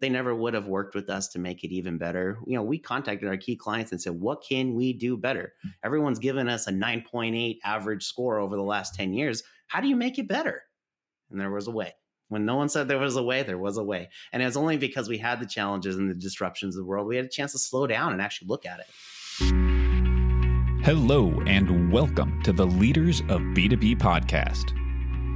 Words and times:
they 0.00 0.08
never 0.08 0.34
would 0.34 0.54
have 0.54 0.66
worked 0.66 0.94
with 0.94 1.10
us 1.10 1.28
to 1.28 1.38
make 1.38 1.64
it 1.64 1.72
even 1.72 1.98
better. 1.98 2.38
You 2.46 2.56
know, 2.56 2.62
we 2.62 2.78
contacted 2.78 3.28
our 3.28 3.36
key 3.36 3.56
clients 3.56 3.92
and 3.92 4.00
said, 4.00 4.18
what 4.18 4.42
can 4.46 4.74
we 4.74 4.92
do 4.92 5.16
better? 5.16 5.52
Hmm. 5.62 5.68
Everyone's 5.84 6.18
given 6.18 6.48
us 6.48 6.66
a 6.66 6.72
9.8 6.72 7.58
average 7.64 8.04
score 8.04 8.38
over 8.38 8.56
the 8.56 8.62
last 8.62 8.94
10 8.94 9.12
years. 9.12 9.42
How 9.66 9.80
do 9.80 9.88
you 9.88 9.96
make 9.96 10.18
it 10.18 10.28
better? 10.28 10.62
And 11.30 11.40
there 11.40 11.50
was 11.50 11.66
a 11.66 11.72
way. 11.72 11.94
When 12.28 12.44
no 12.44 12.56
one 12.56 12.68
said 12.68 12.88
there 12.88 12.98
was 12.98 13.16
a 13.16 13.22
way, 13.22 13.42
there 13.42 13.58
was 13.58 13.78
a 13.78 13.84
way. 13.84 14.10
And 14.32 14.42
it 14.42 14.46
was 14.46 14.56
only 14.56 14.76
because 14.76 15.08
we 15.08 15.18
had 15.18 15.40
the 15.40 15.46
challenges 15.46 15.96
and 15.96 16.10
the 16.10 16.14
disruptions 16.14 16.76
of 16.76 16.82
the 16.82 16.86
world, 16.86 17.06
we 17.06 17.16
had 17.16 17.24
a 17.24 17.28
chance 17.28 17.52
to 17.52 17.58
slow 17.58 17.86
down 17.86 18.12
and 18.12 18.20
actually 18.20 18.48
look 18.48 18.66
at 18.66 18.80
it. 18.80 18.86
Hello, 20.84 21.32
and 21.46 21.90
welcome 21.90 22.42
to 22.42 22.52
the 22.52 22.66
Leaders 22.66 23.20
of 23.22 23.40
B2B 23.40 23.98
podcast. 23.98 24.87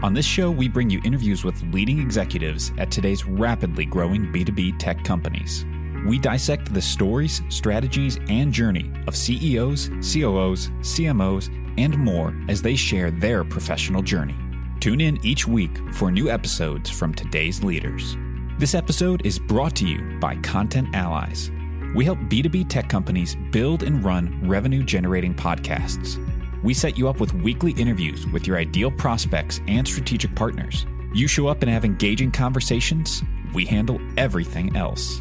On 0.02 0.12
this 0.12 0.26
show, 0.26 0.50
we 0.50 0.66
bring 0.66 0.90
you 0.90 1.00
interviews 1.04 1.44
with 1.44 1.62
leading 1.72 2.00
executives 2.00 2.72
at 2.76 2.90
today's 2.90 3.24
rapidly 3.24 3.84
growing 3.84 4.32
B2B 4.32 4.76
tech 4.76 5.04
companies. 5.04 5.64
We 6.04 6.18
dissect 6.18 6.74
the 6.74 6.82
stories, 6.82 7.40
strategies, 7.48 8.18
and 8.28 8.52
journey 8.52 8.90
of 9.06 9.14
CEOs, 9.14 9.90
COOs, 9.90 10.70
CMOs, 10.80 11.56
and 11.78 11.96
more 11.96 12.34
as 12.48 12.60
they 12.60 12.74
share 12.74 13.12
their 13.12 13.44
professional 13.44 14.02
journey. 14.02 14.34
Tune 14.80 15.00
in 15.00 15.24
each 15.24 15.46
week 15.46 15.70
for 15.92 16.10
new 16.10 16.28
episodes 16.28 16.90
from 16.90 17.14
today's 17.14 17.62
leaders. 17.62 18.16
This 18.58 18.74
episode 18.74 19.24
is 19.24 19.38
brought 19.38 19.76
to 19.76 19.86
you 19.86 20.18
by 20.18 20.34
Content 20.36 20.88
Allies. 20.96 21.52
We 21.94 22.04
help 22.04 22.18
B2B 22.22 22.68
tech 22.68 22.88
companies 22.88 23.36
build 23.52 23.84
and 23.84 24.04
run 24.04 24.40
revenue 24.48 24.82
generating 24.82 25.32
podcasts 25.32 26.18
we 26.62 26.74
set 26.74 26.96
you 26.96 27.08
up 27.08 27.20
with 27.20 27.34
weekly 27.34 27.72
interviews 27.72 28.26
with 28.28 28.46
your 28.46 28.56
ideal 28.56 28.90
prospects 28.90 29.60
and 29.68 29.86
strategic 29.86 30.34
partners. 30.34 30.86
You 31.12 31.26
show 31.26 31.46
up 31.48 31.62
and 31.62 31.70
have 31.70 31.84
engaging 31.84 32.30
conversations, 32.30 33.22
we 33.52 33.66
handle 33.66 34.00
everything 34.16 34.76
else. 34.76 35.20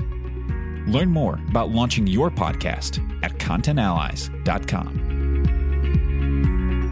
Learn 0.88 1.09
more 1.09 1.40
about 1.49 1.70
launching 1.70 2.08
your 2.08 2.30
podcast 2.32 2.99
at 3.24 3.38
contentallies.com. 3.38 5.12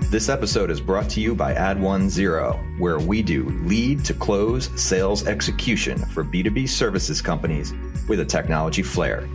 This 0.10 0.28
episode 0.28 0.72
is 0.72 0.82
brought 0.82 1.08
to 1.12 1.22
you 1.22 1.36
by 1.36 1.54
Ad10, 1.54 2.80
where 2.80 2.98
we 2.98 3.22
do 3.22 3.48
lead 3.66 4.04
to 4.06 4.14
close 4.16 4.70
sales 4.82 5.28
execution 5.28 6.00
for 6.00 6.24
B2B 6.24 6.68
services 6.68 7.22
companies 7.22 7.74
with 8.08 8.20
a 8.20 8.26
technology 8.26 8.82
flair. 8.82 9.30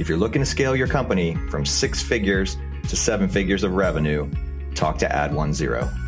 If 0.00 0.08
you're 0.08 0.18
looking 0.18 0.42
to 0.42 0.46
scale 0.46 0.74
your 0.74 0.88
company 0.88 1.36
from 1.50 1.64
six 1.64 2.02
figures 2.02 2.56
to 2.88 2.96
seven 2.96 3.28
figures 3.28 3.62
of 3.62 3.74
revenue, 3.74 4.30
talk 4.74 4.98
to 4.98 5.06
Ad10. 5.08 6.02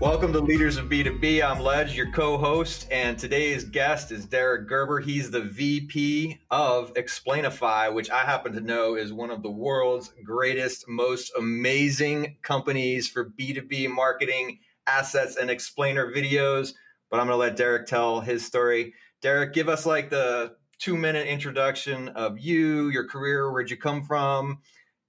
Welcome 0.00 0.32
to 0.32 0.40
Leaders 0.40 0.78
of 0.78 0.86
B2B. 0.86 1.44
I'm 1.44 1.60
Ledge, 1.60 1.94
your 1.94 2.10
co 2.10 2.38
host, 2.38 2.88
and 2.90 3.18
today's 3.18 3.64
guest 3.64 4.12
is 4.12 4.24
Derek 4.24 4.66
Gerber. 4.66 4.98
He's 4.98 5.30
the 5.30 5.42
VP 5.42 6.40
of 6.50 6.94
Explainify, 6.94 7.92
which 7.92 8.08
I 8.08 8.20
happen 8.20 8.54
to 8.54 8.60
know 8.60 8.94
is 8.94 9.12
one 9.12 9.30
of 9.30 9.42
the 9.42 9.50
world's 9.50 10.14
greatest, 10.24 10.88
most 10.88 11.32
amazing 11.36 12.36
companies 12.40 13.08
for 13.08 13.26
B2B 13.38 13.90
marketing, 13.90 14.60
assets, 14.86 15.36
and 15.36 15.50
explainer 15.50 16.10
videos. 16.10 16.72
But 17.10 17.20
I'm 17.20 17.26
going 17.26 17.34
to 17.34 17.40
let 17.40 17.56
Derek 17.56 17.86
tell 17.86 18.22
his 18.22 18.42
story. 18.46 18.94
Derek, 19.20 19.52
give 19.52 19.68
us 19.68 19.84
like 19.84 20.08
the 20.08 20.56
two 20.80 20.96
minute 20.96 21.26
introduction 21.28 22.08
of 22.08 22.38
you, 22.38 22.88
your 22.88 23.06
career, 23.06 23.52
where'd 23.52 23.70
you 23.70 23.76
come 23.76 24.02
from, 24.02 24.58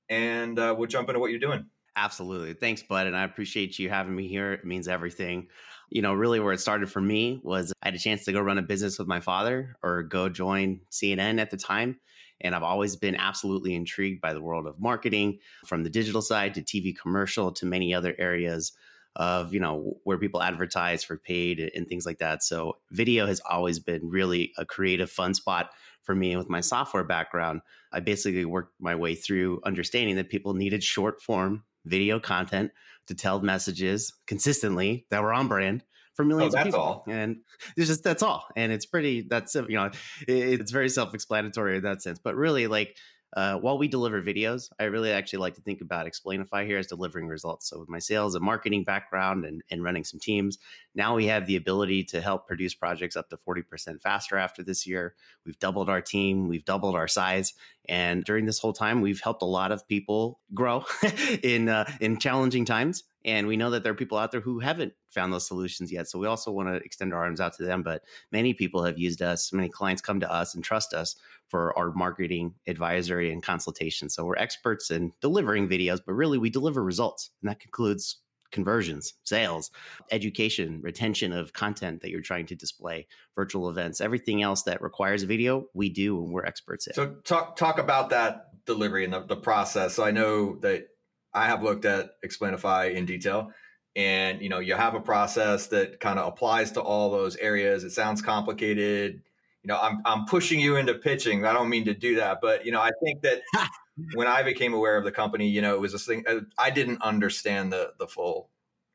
and 0.09 0.59
uh, 0.59 0.75
we'll 0.77 0.87
jump 0.87 1.09
into 1.09 1.19
what 1.19 1.31
you're 1.31 1.39
doing. 1.39 1.65
Absolutely. 1.95 2.53
Thanks, 2.53 2.83
Bud. 2.83 3.07
And 3.07 3.15
I 3.15 3.23
appreciate 3.23 3.79
you 3.79 3.89
having 3.89 4.15
me 4.15 4.27
here. 4.27 4.53
It 4.53 4.65
means 4.65 4.87
everything. 4.87 5.47
You 5.89 6.01
know, 6.01 6.13
really 6.13 6.39
where 6.39 6.53
it 6.53 6.59
started 6.59 6.89
for 6.89 7.01
me 7.01 7.41
was 7.43 7.73
I 7.81 7.87
had 7.87 7.95
a 7.95 7.99
chance 7.99 8.23
to 8.25 8.31
go 8.31 8.39
run 8.39 8.57
a 8.57 8.61
business 8.61 8.97
with 8.97 9.07
my 9.07 9.19
father 9.19 9.75
or 9.83 10.03
go 10.03 10.29
join 10.29 10.81
CNN 10.89 11.39
at 11.39 11.51
the 11.51 11.57
time. 11.57 11.99
And 12.39 12.55
I've 12.55 12.63
always 12.63 12.95
been 12.95 13.15
absolutely 13.15 13.75
intrigued 13.75 14.21
by 14.21 14.33
the 14.33 14.41
world 14.41 14.67
of 14.67 14.79
marketing 14.79 15.39
from 15.65 15.83
the 15.83 15.89
digital 15.89 16.21
side 16.21 16.53
to 16.55 16.61
TV 16.61 16.95
commercial 16.97 17.51
to 17.51 17.65
many 17.65 17.93
other 17.93 18.15
areas 18.17 18.71
of 19.15 19.53
you 19.53 19.59
know 19.59 19.97
where 20.03 20.17
people 20.17 20.41
advertise 20.41 21.03
for 21.03 21.17
paid 21.17 21.59
and 21.59 21.87
things 21.87 22.05
like 22.05 22.19
that 22.19 22.41
so 22.41 22.77
video 22.91 23.25
has 23.25 23.41
always 23.49 23.79
been 23.79 24.09
really 24.09 24.53
a 24.57 24.65
creative 24.65 25.11
fun 25.11 25.33
spot 25.33 25.71
for 26.03 26.15
me 26.15 26.35
with 26.37 26.49
my 26.49 26.61
software 26.61 27.03
background 27.03 27.61
i 27.91 27.99
basically 27.99 28.45
worked 28.45 28.73
my 28.79 28.95
way 28.95 29.13
through 29.13 29.59
understanding 29.65 30.15
that 30.15 30.29
people 30.29 30.53
needed 30.53 30.83
short 30.83 31.21
form 31.21 31.63
video 31.85 32.19
content 32.19 32.71
to 33.07 33.15
tell 33.15 33.41
messages 33.41 34.13
consistently 34.27 35.05
that 35.09 35.21
were 35.21 35.33
on 35.33 35.47
brand 35.47 35.83
for 36.13 36.23
oh, 36.23 36.27
millions 36.27 36.55
oh, 36.55 36.59
of 36.59 36.65
people. 36.65 36.79
All. 36.79 37.03
And 37.07 37.37
it's 37.77 37.87
just 37.87 38.03
that's 38.03 38.23
all. 38.23 38.47
And 38.55 38.71
it's 38.71 38.85
pretty 38.85 39.21
that's 39.21 39.55
you 39.55 39.75
know 39.75 39.91
it's 40.27 40.71
very 40.71 40.89
self-explanatory 40.89 41.77
in 41.77 41.83
that 41.83 42.01
sense. 42.01 42.19
But 42.19 42.35
really 42.35 42.67
like 42.67 42.97
uh, 43.33 43.55
while 43.57 43.77
we 43.77 43.87
deliver 43.87 44.21
videos, 44.21 44.69
I 44.79 44.85
really 44.85 45.11
actually 45.11 45.39
like 45.39 45.55
to 45.55 45.61
think 45.61 45.81
about 45.81 46.05
Explainify 46.05 46.65
here 46.65 46.77
as 46.77 46.87
delivering 46.87 47.27
results. 47.27 47.69
So, 47.69 47.79
with 47.79 47.87
my 47.87 47.99
sales 47.99 48.35
and 48.35 48.43
marketing 48.43 48.83
background 48.83 49.45
and, 49.45 49.61
and 49.69 49.83
running 49.83 50.03
some 50.03 50.19
teams, 50.19 50.57
now 50.95 51.15
we 51.15 51.27
have 51.27 51.45
the 51.45 51.55
ability 51.55 52.03
to 52.05 52.19
help 52.19 52.45
produce 52.45 52.73
projects 52.73 53.15
up 53.15 53.29
to 53.29 53.37
40% 53.37 54.01
faster 54.01 54.37
after 54.37 54.63
this 54.63 54.85
year. 54.85 55.15
We've 55.45 55.59
doubled 55.59 55.89
our 55.89 56.01
team, 56.01 56.47
we've 56.47 56.65
doubled 56.65 56.95
our 56.95 57.07
size. 57.07 57.53
And 57.87 58.23
during 58.23 58.45
this 58.45 58.59
whole 58.59 58.73
time, 58.73 59.01
we've 59.01 59.21
helped 59.21 59.41
a 59.41 59.45
lot 59.45 59.71
of 59.71 59.87
people 59.87 60.39
grow 60.53 60.85
in, 61.43 61.69
uh, 61.69 61.89
in 61.99 62.19
challenging 62.19 62.65
times. 62.65 63.03
And 63.25 63.47
we 63.47 63.57
know 63.57 63.69
that 63.69 63.83
there 63.83 63.91
are 63.91 63.95
people 63.95 64.17
out 64.17 64.31
there 64.31 64.41
who 64.41 64.59
haven't 64.59 64.93
found 65.09 65.31
those 65.31 65.47
solutions 65.47 65.91
yet. 65.91 66.07
So 66.07 66.17
we 66.17 66.27
also 66.27 66.51
want 66.51 66.69
to 66.69 66.75
extend 66.75 67.13
our 67.13 67.23
arms 67.23 67.39
out 67.39 67.55
to 67.57 67.63
them. 67.63 67.83
But 67.83 68.03
many 68.31 68.53
people 68.53 68.83
have 68.83 68.97
used 68.97 69.21
us, 69.21 69.53
many 69.53 69.69
clients 69.69 70.01
come 70.01 70.19
to 70.19 70.31
us 70.31 70.55
and 70.55 70.63
trust 70.63 70.93
us 70.93 71.15
for 71.47 71.77
our 71.77 71.91
marketing 71.91 72.55
advisory 72.67 73.31
and 73.31 73.43
consultation. 73.43 74.09
So 74.09 74.25
we're 74.25 74.37
experts 74.37 74.89
in 74.89 75.11
delivering 75.21 75.69
videos, 75.69 75.99
but 76.05 76.13
really 76.13 76.37
we 76.37 76.49
deliver 76.49 76.83
results. 76.83 77.29
And 77.41 77.49
that 77.49 77.61
includes 77.63 78.17
conversions, 78.51 79.13
sales, 79.23 79.71
education, 80.11 80.81
retention 80.81 81.31
of 81.31 81.53
content 81.53 82.01
that 82.01 82.09
you're 82.09 82.21
trying 82.21 82.45
to 82.47 82.55
display, 82.55 83.07
virtual 83.35 83.69
events, 83.69 84.01
everything 84.01 84.41
else 84.41 84.63
that 84.63 84.81
requires 84.81 85.23
a 85.23 85.25
video, 85.25 85.67
we 85.73 85.89
do 85.89 86.21
and 86.23 86.33
we're 86.33 86.45
experts 86.45 86.87
in. 86.87 86.93
So 86.93 87.15
talk 87.23 87.55
talk 87.55 87.79
about 87.79 88.09
that 88.09 88.65
delivery 88.65 89.05
and 89.05 89.13
the, 89.13 89.21
the 89.21 89.37
process. 89.37 89.95
So 89.95 90.03
I 90.03 90.11
know 90.11 90.57
that 90.59 90.87
I 91.33 91.47
have 91.47 91.63
looked 91.63 91.85
at 91.85 92.21
Explainify 92.21 92.93
in 92.93 93.05
detail. 93.05 93.51
And 93.95 94.41
you 94.41 94.49
know, 94.49 94.59
you 94.59 94.75
have 94.75 94.95
a 94.95 95.01
process 95.01 95.67
that 95.67 95.99
kind 95.99 96.17
of 96.17 96.27
applies 96.27 96.71
to 96.73 96.81
all 96.81 97.11
those 97.11 97.35
areas. 97.35 97.83
It 97.83 97.91
sounds 97.91 98.21
complicated. 98.21 99.21
You 99.63 99.67
know, 99.67 99.77
I'm 99.77 100.01
I'm 100.05 100.25
pushing 100.25 100.59
you 100.59 100.77
into 100.77 100.93
pitching. 100.93 101.45
I 101.45 101.53
don't 101.53 101.69
mean 101.69 101.85
to 101.85 101.93
do 101.93 102.15
that, 102.15 102.39
but 102.41 102.65
you 102.65 102.71
know, 102.71 102.79
I 102.79 102.91
think 103.03 103.21
that 103.23 103.41
when 104.13 104.27
I 104.27 104.43
became 104.43 104.73
aware 104.73 104.97
of 104.97 105.03
the 105.03 105.11
company, 105.11 105.49
you 105.49 105.61
know, 105.61 105.75
it 105.75 105.81
was 105.81 105.91
this 105.91 106.05
thing. 106.05 106.23
Uh, 106.27 106.39
I 106.57 106.69
didn't 106.69 107.01
understand 107.01 107.73
the 107.73 107.91
the 107.99 108.07
full, 108.07 108.49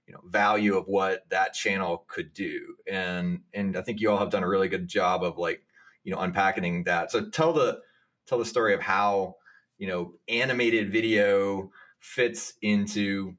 you 0.06 0.14
know, 0.14 0.20
value 0.24 0.76
of 0.76 0.86
what 0.86 1.28
that 1.28 1.52
channel 1.52 2.04
could 2.08 2.32
do, 2.32 2.76
and 2.90 3.40
and 3.52 3.76
I 3.76 3.82
think 3.82 4.00
you 4.00 4.10
all 4.10 4.18
have 4.18 4.30
done 4.30 4.44
a 4.44 4.48
really 4.48 4.68
good 4.68 4.88
job 4.88 5.22
of 5.22 5.36
like, 5.36 5.60
you 6.04 6.12
know, 6.12 6.20
unpacking 6.20 6.84
that. 6.84 7.12
So 7.12 7.28
tell 7.28 7.52
the 7.52 7.80
tell 8.26 8.38
the 8.38 8.46
story 8.46 8.72
of 8.72 8.80
how 8.80 9.36
you 9.76 9.88
know 9.88 10.14
animated 10.26 10.90
video 10.90 11.70
fits 12.06 12.54
into 12.62 13.34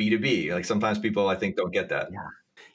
B2B. 0.00 0.52
Like 0.52 0.64
sometimes 0.64 0.98
people 0.98 1.28
I 1.28 1.36
think 1.36 1.56
don't 1.56 1.72
get 1.72 1.90
that. 1.90 2.08
Yeah. 2.10 2.28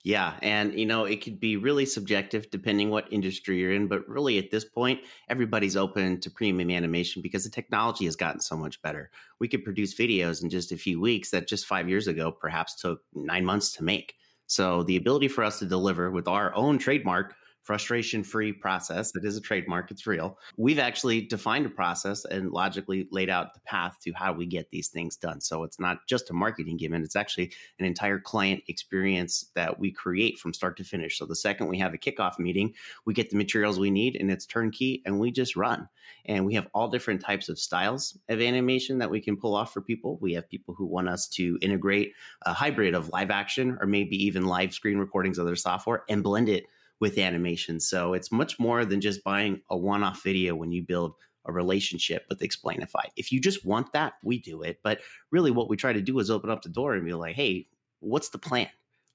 Yeah, 0.03 0.33
and 0.41 0.73
you 0.79 0.85
know, 0.85 1.05
it 1.05 1.23
could 1.23 1.39
be 1.39 1.57
really 1.57 1.85
subjective 1.85 2.49
depending 2.49 2.89
what 2.89 3.11
industry 3.11 3.59
you're 3.59 3.73
in, 3.73 3.87
but 3.87 4.07
really 4.07 4.37
at 4.39 4.49
this 4.49 4.65
point, 4.65 4.99
everybody's 5.27 5.75
open 5.75 6.19
to 6.21 6.31
premium 6.31 6.71
animation 6.71 7.21
because 7.21 7.43
the 7.43 7.51
technology 7.51 8.05
has 8.05 8.15
gotten 8.15 8.41
so 8.41 8.55
much 8.55 8.81
better. 8.81 9.11
We 9.39 9.47
could 9.47 9.63
produce 9.63 9.95
videos 9.95 10.41
in 10.41 10.49
just 10.49 10.71
a 10.71 10.77
few 10.77 10.99
weeks 10.99 11.29
that 11.31 11.47
just 11.47 11.65
5 11.67 11.87
years 11.89 12.07
ago 12.07 12.31
perhaps 12.31 12.75
took 12.75 13.01
9 13.13 13.45
months 13.45 13.71
to 13.73 13.83
make. 13.83 14.15
So 14.47 14.83
the 14.83 14.97
ability 14.97 15.27
for 15.27 15.43
us 15.43 15.59
to 15.59 15.65
deliver 15.65 16.09
with 16.09 16.27
our 16.27 16.53
own 16.55 16.77
trademark 16.77 17.35
frustration 17.63 18.23
free 18.23 18.51
process 18.51 19.11
that 19.11 19.25
is 19.25 19.37
a 19.37 19.41
trademark 19.41 19.91
it's 19.91 20.07
real. 20.07 20.37
We've 20.57 20.79
actually 20.79 21.21
defined 21.21 21.65
a 21.65 21.69
process 21.69 22.25
and 22.25 22.51
logically 22.51 23.07
laid 23.11 23.29
out 23.29 23.53
the 23.53 23.59
path 23.61 23.97
to 24.03 24.11
how 24.13 24.33
we 24.33 24.45
get 24.45 24.71
these 24.71 24.87
things 24.87 25.15
done. 25.15 25.41
So 25.41 25.63
it's 25.63 25.79
not 25.79 26.07
just 26.07 26.29
a 26.29 26.33
marketing 26.33 26.77
given 26.77 27.03
it's 27.03 27.15
actually 27.15 27.51
an 27.79 27.85
entire 27.85 28.19
client 28.19 28.63
experience 28.67 29.51
that 29.55 29.79
we 29.79 29.91
create 29.91 30.39
from 30.39 30.53
start 30.53 30.77
to 30.77 30.83
finish. 30.83 31.17
So 31.17 31.25
the 31.25 31.35
second 31.35 31.67
we 31.67 31.79
have 31.79 31.93
a 31.93 31.97
kickoff 31.97 32.39
meeting 32.39 32.73
we 33.05 33.13
get 33.13 33.29
the 33.29 33.37
materials 33.37 33.79
we 33.79 33.91
need 33.91 34.15
and 34.15 34.31
it's 34.31 34.45
turnkey 34.45 35.01
and 35.05 35.19
we 35.19 35.31
just 35.31 35.55
run. 35.55 35.87
And 36.25 36.45
we 36.45 36.55
have 36.55 36.67
all 36.73 36.87
different 36.87 37.21
types 37.21 37.49
of 37.49 37.59
styles 37.59 38.17
of 38.29 38.41
animation 38.41 38.99
that 38.99 39.09
we 39.09 39.21
can 39.21 39.37
pull 39.37 39.55
off 39.55 39.73
for 39.73 39.81
people. 39.81 40.17
We 40.21 40.33
have 40.33 40.49
people 40.49 40.73
who 40.73 40.85
want 40.85 41.09
us 41.09 41.27
to 41.29 41.57
integrate 41.61 42.13
a 42.43 42.53
hybrid 42.53 42.93
of 42.93 43.09
live 43.09 43.31
action 43.31 43.77
or 43.79 43.87
maybe 43.87 44.15
even 44.25 44.45
live 44.45 44.73
screen 44.73 44.97
recordings 44.97 45.37
of 45.37 45.45
their 45.45 45.55
software 45.55 46.03
and 46.09 46.23
blend 46.23 46.49
it 46.49 46.65
with 47.01 47.17
animation. 47.17 47.81
So 47.81 48.13
it's 48.13 48.31
much 48.31 48.57
more 48.59 48.85
than 48.85 49.01
just 49.01 49.23
buying 49.23 49.61
a 49.69 49.75
one 49.75 50.03
off 50.03 50.23
video 50.23 50.55
when 50.55 50.71
you 50.71 50.83
build 50.83 51.15
a 51.45 51.51
relationship 51.51 52.25
with 52.29 52.39
Explainify. 52.39 53.05
If 53.17 53.31
you 53.31 53.41
just 53.41 53.65
want 53.65 53.91
that, 53.91 54.13
we 54.23 54.39
do 54.39 54.61
it. 54.61 54.79
But 54.83 55.01
really, 55.31 55.51
what 55.51 55.69
we 55.69 55.75
try 55.75 55.91
to 55.91 56.01
do 56.01 56.19
is 56.19 56.31
open 56.31 56.49
up 56.49 56.61
the 56.61 56.69
door 56.69 56.93
and 56.93 57.03
be 57.03 57.13
like, 57.13 57.35
hey, 57.35 57.67
what's 57.99 58.29
the 58.29 58.37
plan? 58.37 58.69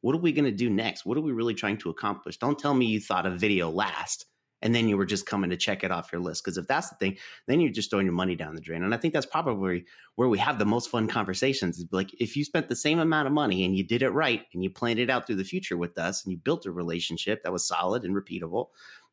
what 0.07 0.15
are 0.15 0.21
we 0.21 0.31
going 0.31 0.45
to 0.45 0.53
do 0.53 0.71
next? 0.71 1.05
What 1.05 1.19
are 1.19 1.23
we 1.23 1.33
really 1.33 1.55
trying 1.55 1.79
to 1.79 1.91
accomplish? 1.91 2.37
Don't 2.37 2.57
tell 2.57 2.75
me 2.75 2.87
you 2.87 3.01
thought 3.01 3.27
a 3.27 3.31
video 3.31 3.71
last 3.71 4.27
and 4.63 4.75
then 4.75 4.89
you 4.89 4.97
were 4.97 5.07
just 5.07 5.27
coming 5.27 5.51
to 5.51 5.57
check 5.57 5.85
it 5.85 5.91
off 5.91 6.13
your 6.13 6.21
list. 6.21 6.45
Because 6.45 6.57
if 6.57 6.67
that's 6.67 6.89
the 6.89 6.97
thing, 6.97 7.17
then 7.47 7.61
you're 7.61 7.73
just 7.73 7.91
throwing 7.91 8.07
your 8.07 8.15
money 8.15 8.35
down 8.35 8.55
the 8.55 8.61
drain. 8.61 8.83
And 8.83 8.95
I 8.95 8.97
think 8.97 9.13
that's 9.13 9.27
probably 9.27 9.85
where 10.15 10.29
we 10.29 10.39
have 10.39 10.59
the 10.59 10.65
most 10.65 10.91
fun 10.91 11.09
conversations. 11.09 11.85
Like 11.91 12.11
if 12.19 12.37
you 12.37 12.45
spent 12.45 12.69
the 12.69 12.77
same 12.77 12.99
amount 12.99 13.27
of 13.27 13.33
money 13.33 13.65
and 13.65 13.77
you 13.77 13.85
did 13.85 14.03
it 14.03 14.11
right 14.11 14.43
and 14.53 14.63
you 14.63 14.71
planned 14.71 14.99
it 14.99 15.11
out 15.11 15.27
through 15.27 15.37
the 15.37 15.45
future 15.45 15.77
with 15.77 15.99
us 15.99 16.25
and 16.25 16.33
you 16.33 16.39
built 16.39 16.67
a 16.67 16.73
relationship 16.73 17.43
that 17.43 17.53
was 17.53 17.67
solid 17.67 18.05
and 18.05 18.15
repeatable, 18.15 18.69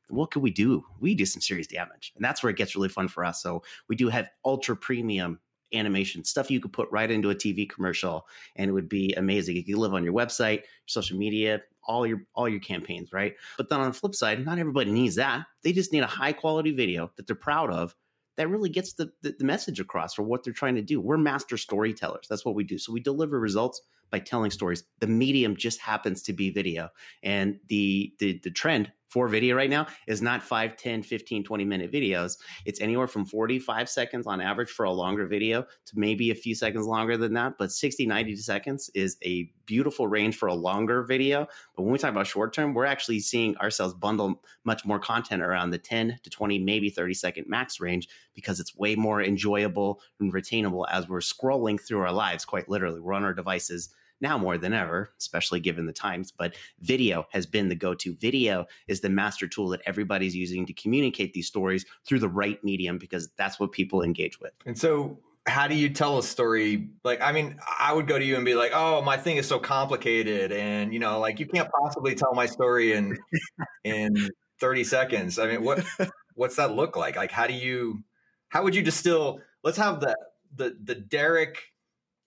what 0.09 0.31
could 0.31 0.43
we 0.43 0.51
do? 0.51 0.85
We 0.99 1.15
do 1.15 1.25
some 1.25 1.41
serious 1.41 1.67
damage. 1.67 2.13
And 2.15 2.23
that's 2.23 2.43
where 2.43 2.49
it 2.49 2.57
gets 2.57 2.75
really 2.75 2.89
fun 2.89 3.07
for 3.07 3.23
us. 3.25 3.41
So 3.41 3.63
we 3.87 3.95
do 3.95 4.09
have 4.09 4.29
ultra 4.45 4.75
premium 4.75 5.39
animation 5.73 6.23
stuff 6.23 6.51
you 6.51 6.59
could 6.59 6.73
put 6.73 6.89
right 6.91 7.09
into 7.09 7.29
a 7.29 7.35
TV 7.35 7.69
commercial 7.69 8.27
and 8.55 8.69
it 8.69 8.73
would 8.73 8.89
be 8.89 9.13
amazing. 9.17 9.57
It 9.57 9.65
could 9.65 9.75
live 9.75 9.93
on 9.93 10.03
your 10.03 10.13
website, 10.13 10.63
social 10.85 11.17
media, 11.17 11.61
all 11.85 12.07
your 12.07 12.21
all 12.33 12.47
your 12.47 12.59
campaigns, 12.59 13.11
right? 13.11 13.35
But 13.57 13.69
then 13.69 13.79
on 13.79 13.87
the 13.87 13.93
flip 13.93 14.15
side, 14.15 14.45
not 14.45 14.59
everybody 14.59 14.91
needs 14.91 15.15
that. 15.15 15.45
They 15.63 15.73
just 15.73 15.91
need 15.91 16.03
a 16.03 16.07
high 16.07 16.33
quality 16.33 16.71
video 16.71 17.11
that 17.17 17.27
they're 17.27 17.35
proud 17.35 17.71
of 17.71 17.95
that 18.35 18.49
really 18.49 18.69
gets 18.69 18.93
the, 18.93 19.11
the, 19.21 19.35
the 19.37 19.45
message 19.45 19.79
across 19.79 20.13
for 20.13 20.23
what 20.23 20.43
they're 20.43 20.53
trying 20.53 20.75
to 20.75 20.81
do. 20.81 20.99
We're 20.99 21.17
master 21.17 21.57
storytellers. 21.57 22.25
That's 22.27 22.45
what 22.45 22.55
we 22.55 22.63
do. 22.63 22.77
So 22.77 22.91
we 22.91 22.99
deliver 22.99 23.39
results 23.39 23.81
by 24.09 24.19
telling 24.19 24.51
stories. 24.51 24.83
The 24.99 25.07
medium 25.07 25.55
just 25.55 25.79
happens 25.79 26.21
to 26.23 26.33
be 26.33 26.49
video. 26.49 26.89
And 27.21 27.59
the 27.67 28.13
the 28.19 28.39
the 28.43 28.51
trend 28.51 28.91
for 29.13 29.27
video 29.27 29.55
right 29.55 29.69
now 29.69 29.85
is 30.07 30.23
not 30.23 30.41
5, 30.41 30.75
10, 30.75 31.03
15, 31.03 31.43
20 31.43 31.65
minute 31.65 31.91
videos. 31.91 32.39
It's 32.65 32.81
anywhere 32.81 33.05
from 33.05 33.25
45 33.25 33.87
seconds 33.87 34.25
on 34.25 34.41
average 34.41 34.71
for 34.71 34.85
a 34.85 34.91
longer 34.91 35.27
video 35.27 35.61
to 35.61 35.93
maybe 35.93 36.31
a 36.31 36.35
few 36.35 36.55
seconds 36.55 36.87
longer 36.87 37.15
than 37.15 37.33
that. 37.33 37.59
But 37.59 37.71
60, 37.71 38.07
90 38.07 38.35
seconds 38.37 38.89
is 38.95 39.17
a 39.23 39.51
beautiful 39.67 40.07
range 40.07 40.35
for 40.35 40.47
a 40.47 40.53
longer 40.55 41.03
video. 41.03 41.47
But 41.75 41.83
when 41.83 41.91
we 41.93 41.99
talk 41.99 42.09
about 42.09 42.25
short 42.25 42.53
term, 42.53 42.73
we're 42.73 42.85
actually 42.85 43.19
seeing 43.19 43.55
ourselves 43.57 43.93
bundle 43.93 44.41
much 44.63 44.83
more 44.83 44.99
content 44.99 45.43
around 45.43 45.69
the 45.69 45.77
10 45.77 46.17
to 46.23 46.29
20, 46.31 46.57
maybe 46.57 46.89
30 46.89 47.13
second 47.13 47.45
max 47.47 47.79
range 47.79 48.09
because 48.33 48.59
it's 48.59 48.75
way 48.75 48.95
more 48.95 49.21
enjoyable 49.21 50.01
and 50.19 50.33
retainable 50.33 50.87
as 50.91 51.07
we're 51.07 51.19
scrolling 51.19 51.79
through 51.79 52.01
our 52.01 52.11
lives, 52.11 52.45
quite 52.45 52.67
literally. 52.67 52.99
We're 52.99 53.13
on 53.13 53.23
our 53.23 53.33
devices 53.33 53.93
now 54.23 54.37
more 54.39 54.57
than 54.57 54.73
ever, 54.73 55.11
especially 55.19 55.59
given 55.59 55.85
the 55.85 55.93
times. 55.93 56.31
But 56.31 56.55
video 56.79 57.27
has 57.29 57.45
been 57.45 57.69
the 57.69 57.75
go 57.75 57.93
to. 57.93 58.15
Video 58.15 58.65
is 58.87 59.01
the 59.01 59.09
master 59.09 59.47
tool 59.47 59.69
that 59.69 59.81
everybody's 59.85 60.35
using 60.35 60.65
to 60.65 60.73
communicate 60.73 61.33
these 61.33 61.45
stories 61.45 61.85
through 62.07 62.19
the 62.19 62.29
right 62.29 62.63
medium 62.63 62.97
because 62.97 63.29
that's 63.37 63.59
what 63.59 63.71
people 63.71 64.01
engage 64.01 64.39
with. 64.39 64.53
And 64.65 64.79
so, 64.79 65.19
how 65.45 65.67
do 65.67 65.75
you 65.75 65.89
tell 65.89 66.17
a 66.17 66.23
story? 66.23 66.89
Like, 67.03 67.21
I 67.21 67.33
mean, 67.33 67.59
I 67.79 67.93
would 67.93 68.07
go 68.07 68.17
to 68.17 68.23
you 68.25 68.37
and 68.37 68.45
be 68.45 68.55
like, 68.55 68.71
"Oh, 68.73 69.01
my 69.01 69.17
thing 69.17 69.37
is 69.37 69.45
so 69.45 69.59
complicated, 69.59 70.53
and 70.53 70.93
you 70.93 70.99
know, 70.99 71.19
like 71.19 71.39
you 71.39 71.45
can't 71.45 71.69
possibly 71.69 72.15
tell 72.15 72.33
my 72.33 72.45
story 72.45 72.93
in 72.93 73.17
in 73.83 74.29
30 74.59 74.83
seconds." 74.85 75.37
I 75.37 75.47
mean, 75.47 75.63
what 75.63 75.85
what's 76.35 76.55
that 76.55 76.73
look 76.73 76.95
like? 76.95 77.17
Like, 77.17 77.31
how 77.31 77.45
do 77.45 77.53
you 77.53 78.03
how 78.47 78.63
would 78.63 78.73
you 78.73 78.81
distill? 78.81 79.41
Let's 79.63 79.77
have 79.77 79.99
the 79.99 80.15
the 80.55 80.77
the 80.81 80.95
Derek 80.95 81.72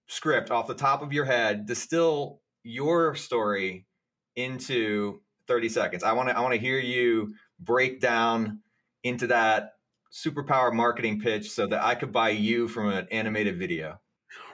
script 0.06 0.50
off 0.50 0.66
the 0.66 0.74
top 0.74 1.02
of 1.02 1.12
your 1.12 1.24
head, 1.24 1.66
distill 1.66 2.40
your 2.62 3.14
story 3.14 3.86
into 4.34 5.20
30 5.48 5.68
seconds. 5.68 6.02
I 6.04 6.12
want 6.12 6.28
to 6.28 6.36
I 6.36 6.40
want 6.40 6.54
to 6.54 6.60
hear 6.60 6.78
you 6.78 7.34
break 7.60 8.00
down 8.00 8.60
into 9.04 9.26
that 9.28 9.72
superpower 10.12 10.72
marketing 10.72 11.20
pitch 11.20 11.50
so 11.50 11.66
that 11.66 11.84
I 11.84 11.94
could 11.94 12.12
buy 12.12 12.30
you 12.30 12.68
from 12.68 12.88
an 12.88 13.06
animated 13.10 13.58
video. 13.58 14.00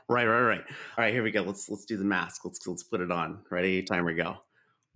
Right, 0.08 0.26
right, 0.26 0.42
right. 0.42 0.62
All 0.68 1.04
right, 1.04 1.12
here 1.12 1.22
we 1.22 1.30
go. 1.30 1.42
Let's 1.42 1.68
let's 1.68 1.84
do 1.84 1.96
the 1.96 2.04
mask. 2.04 2.44
Let's 2.44 2.66
let's 2.66 2.82
put 2.82 3.00
it 3.00 3.10
on. 3.10 3.38
Ready? 3.50 3.82
Timer 3.82 4.14
go 4.14 4.38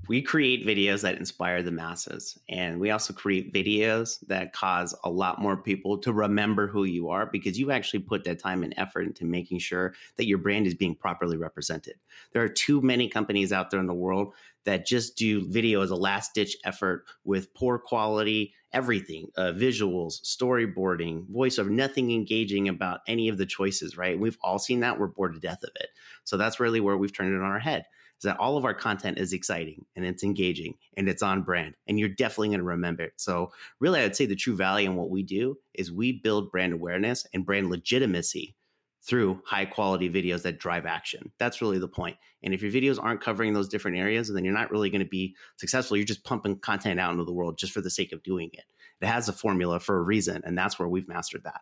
we 0.08 0.22
create 0.22 0.66
videos 0.66 1.02
that 1.02 1.16
inspire 1.16 1.62
the 1.62 1.70
masses 1.70 2.38
and 2.48 2.78
we 2.78 2.90
also 2.90 3.12
create 3.12 3.52
videos 3.52 4.18
that 4.28 4.52
cause 4.52 4.94
a 5.04 5.10
lot 5.10 5.40
more 5.40 5.56
people 5.56 5.98
to 5.98 6.12
remember 6.12 6.66
who 6.66 6.84
you 6.84 7.08
are 7.08 7.26
because 7.26 7.58
you 7.58 7.70
actually 7.70 8.00
put 8.00 8.24
that 8.24 8.38
time 8.38 8.62
and 8.62 8.74
effort 8.76 9.02
into 9.02 9.24
making 9.24 9.58
sure 9.58 9.94
that 10.16 10.26
your 10.26 10.38
brand 10.38 10.66
is 10.66 10.74
being 10.74 10.94
properly 10.94 11.36
represented. 11.36 11.94
There 12.32 12.42
are 12.42 12.48
too 12.48 12.80
many 12.80 13.08
companies 13.08 13.52
out 13.52 13.70
there 13.70 13.80
in 13.80 13.86
the 13.86 13.94
world 13.94 14.34
that 14.64 14.86
just 14.86 15.16
do 15.16 15.48
video 15.48 15.82
as 15.82 15.90
a 15.90 15.96
last 15.96 16.34
ditch 16.34 16.56
effort 16.64 17.04
with 17.24 17.52
poor 17.54 17.78
quality 17.78 18.52
everything 18.72 19.28
uh, 19.36 19.52
visuals 19.52 20.20
storyboarding 20.22 21.24
voiceover 21.28 21.70
nothing 21.70 22.10
engaging 22.10 22.68
about 22.68 23.00
any 23.06 23.28
of 23.28 23.38
the 23.38 23.46
choices 23.46 23.96
right? 23.96 24.18
We've 24.18 24.38
all 24.42 24.58
seen 24.58 24.80
that. 24.80 24.98
We're 24.98 25.06
bored 25.06 25.34
to 25.34 25.40
death 25.40 25.62
of 25.62 25.70
it. 25.76 25.88
So 26.24 26.36
that's 26.36 26.60
really 26.60 26.80
where 26.80 26.96
we've 26.96 27.12
turned 27.12 27.32
it 27.32 27.38
on 27.38 27.50
our 27.50 27.58
head 27.58 27.86
is 28.18 28.22
that 28.22 28.38
all 28.38 28.56
of 28.56 28.64
our 28.64 28.74
content 28.74 29.18
is 29.18 29.32
exciting 29.32 29.84
and 29.94 30.04
it's 30.04 30.22
engaging 30.22 30.74
and 30.96 31.08
it's 31.08 31.22
on 31.22 31.42
brand 31.42 31.74
and 31.86 31.98
you're 31.98 32.08
definitely 32.08 32.48
going 32.48 32.60
to 32.60 32.64
remember 32.64 33.04
it. 33.04 33.12
So 33.16 33.52
really 33.80 34.00
I'd 34.00 34.16
say 34.16 34.26
the 34.26 34.36
true 34.36 34.56
value 34.56 34.90
in 34.90 34.96
what 34.96 35.10
we 35.10 35.22
do 35.22 35.58
is 35.74 35.92
we 35.92 36.12
build 36.12 36.50
brand 36.50 36.72
awareness 36.72 37.26
and 37.34 37.44
brand 37.44 37.70
legitimacy 37.70 38.54
through 39.02 39.40
high 39.46 39.64
quality 39.64 40.10
videos 40.10 40.42
that 40.42 40.58
drive 40.58 40.84
action. 40.84 41.30
That's 41.38 41.62
really 41.62 41.78
the 41.78 41.86
point. 41.86 42.16
And 42.42 42.52
if 42.52 42.60
your 42.62 42.72
videos 42.72 43.02
aren't 43.02 43.20
covering 43.20 43.52
those 43.52 43.68
different 43.68 43.96
areas, 43.96 44.32
then 44.32 44.44
you're 44.44 44.52
not 44.52 44.70
really 44.70 44.90
going 44.90 45.02
to 45.02 45.08
be 45.08 45.36
successful. 45.56 45.96
You're 45.96 46.06
just 46.06 46.24
pumping 46.24 46.58
content 46.58 46.98
out 46.98 47.12
into 47.12 47.24
the 47.24 47.32
world 47.32 47.56
just 47.56 47.72
for 47.72 47.80
the 47.80 47.90
sake 47.90 48.12
of 48.12 48.22
doing 48.24 48.50
it. 48.52 48.64
It 49.00 49.06
has 49.06 49.28
a 49.28 49.32
formula 49.32 49.78
for 49.78 49.98
a 49.98 50.02
reason, 50.02 50.42
and 50.44 50.56
that's 50.56 50.78
where 50.78 50.88
we've 50.88 51.06
mastered 51.06 51.44
that. 51.44 51.60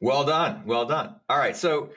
Well 0.00 0.24
done. 0.24 0.62
Well 0.66 0.84
done. 0.84 1.16
All 1.28 1.38
right. 1.38 1.56
So 1.56 1.90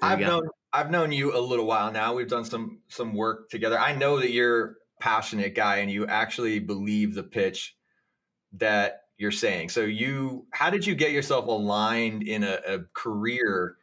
I've 0.00 0.20
known 0.20 0.42
I've 0.72 0.90
known 0.90 1.12
you 1.12 1.36
a 1.36 1.40
little 1.40 1.66
while 1.66 1.92
now. 1.92 2.14
We've 2.14 2.28
done 2.28 2.44
some 2.44 2.80
some 2.88 3.14
work 3.14 3.50
together. 3.50 3.78
I 3.78 3.94
know 3.94 4.18
that 4.20 4.30
you're 4.30 4.76
passionate 5.00 5.54
guy 5.54 5.78
and 5.78 5.90
you 5.90 6.06
actually 6.06 6.60
believe 6.60 7.14
the 7.14 7.22
pitch 7.22 7.76
that 8.54 9.02
you're 9.18 9.30
saying. 9.30 9.68
So 9.68 9.82
you 9.82 10.46
how 10.52 10.70
did 10.70 10.86
you 10.86 10.94
get 10.94 11.12
yourself 11.12 11.46
aligned 11.46 12.22
in 12.22 12.42
a, 12.44 12.58
a 12.66 12.78
career, 12.94 13.76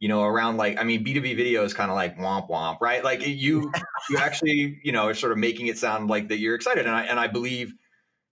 you 0.00 0.08
know, 0.08 0.22
around 0.22 0.56
like 0.56 0.78
I 0.78 0.84
mean 0.84 1.04
B2B 1.04 1.36
video 1.36 1.64
is 1.64 1.72
kind 1.72 1.90
of 1.90 1.96
like 1.96 2.18
womp 2.18 2.50
womp, 2.50 2.80
right? 2.80 3.02
Like 3.02 3.26
you 3.26 3.72
you 4.10 4.18
actually, 4.18 4.80
you 4.84 4.92
know, 4.92 5.06
are 5.06 5.14
sort 5.14 5.32
of 5.32 5.38
making 5.38 5.68
it 5.68 5.78
sound 5.78 6.10
like 6.10 6.28
that 6.28 6.38
you're 6.38 6.54
excited 6.54 6.86
and 6.86 6.94
I 6.94 7.04
and 7.04 7.18
I 7.18 7.28
believe, 7.28 7.72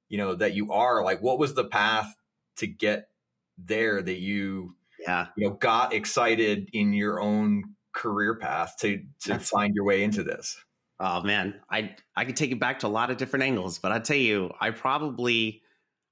you 0.09 0.19
know, 0.19 0.35
that 0.35 0.55
you 0.55 0.73
are. 0.73 1.03
Like 1.03 1.23
what 1.23 1.39
was 1.39 1.55
the 1.55 1.65
path 1.65 2.15
to 2.57 2.67
get 2.67 3.09
there 3.57 4.03
that 4.03 4.19
you 4.21 4.77
yeah, 4.99 5.29
you 5.37 5.49
know, 5.49 5.55
got 5.55 5.95
excited 5.95 6.69
in 6.73 6.93
your 6.93 7.21
own 7.21 7.75
career 7.93 8.35
path 8.37 8.77
to 8.81 8.99
to 9.23 9.29
That's, 9.29 9.49
find 9.49 9.75
your 9.75 9.85
way 9.85 10.03
into 10.03 10.23
this? 10.23 10.57
Oh 11.01 11.23
man, 11.23 11.61
I 11.71 11.97
I 12.17 12.25
could 12.25 12.37
take 12.37 12.53
it 12.53 12.61
back 12.61 12.81
to 12.81 12.87
a 12.87 12.89
lot 12.89 13.11
of 13.11 13.17
different 13.17 13.45
angles, 13.45 13.79
but 13.79 13.93
I 13.93 13.99
tell 13.99 14.17
you, 14.17 14.53
I 14.61 14.71
probably 14.71 15.63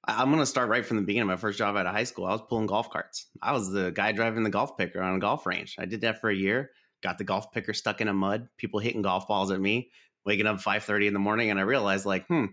I'm 0.04 0.28
going 0.28 0.40
to 0.40 0.46
start 0.46 0.70
right 0.70 0.84
from 0.84 0.96
the 0.96 1.02
beginning. 1.02 1.28
My 1.28 1.36
first 1.36 1.58
job 1.58 1.76
out 1.76 1.86
of 1.86 1.92
high 1.92 2.04
school, 2.04 2.26
I 2.26 2.32
was 2.32 2.42
pulling 2.48 2.66
golf 2.66 2.90
carts. 2.90 3.26
I 3.42 3.52
was 3.52 3.70
the 3.70 3.90
guy 3.90 4.12
driving 4.12 4.42
the 4.42 4.50
golf 4.50 4.76
picker 4.78 5.02
on 5.02 5.14
a 5.14 5.20
golf 5.20 5.46
range. 5.46 5.76
I 5.78 5.84
did 5.84 6.00
that 6.02 6.20
for 6.20 6.30
a 6.30 6.34
year. 6.34 6.70
Got 7.02 7.18
the 7.18 7.24
golf 7.24 7.52
picker 7.52 7.74
stuck 7.74 8.00
in 8.00 8.08
a 8.08 8.14
mud. 8.14 8.48
People 8.56 8.80
hitting 8.80 9.02
golf 9.02 9.28
balls 9.28 9.50
at 9.50 9.60
me. 9.60 9.90
Waking 10.24 10.46
up 10.46 10.60
5:30 10.60 11.06
in 11.06 11.14
the 11.14 11.18
morning, 11.18 11.50
and 11.50 11.58
I 11.58 11.62
realized, 11.62 12.04
like, 12.04 12.26
hmm, 12.26 12.46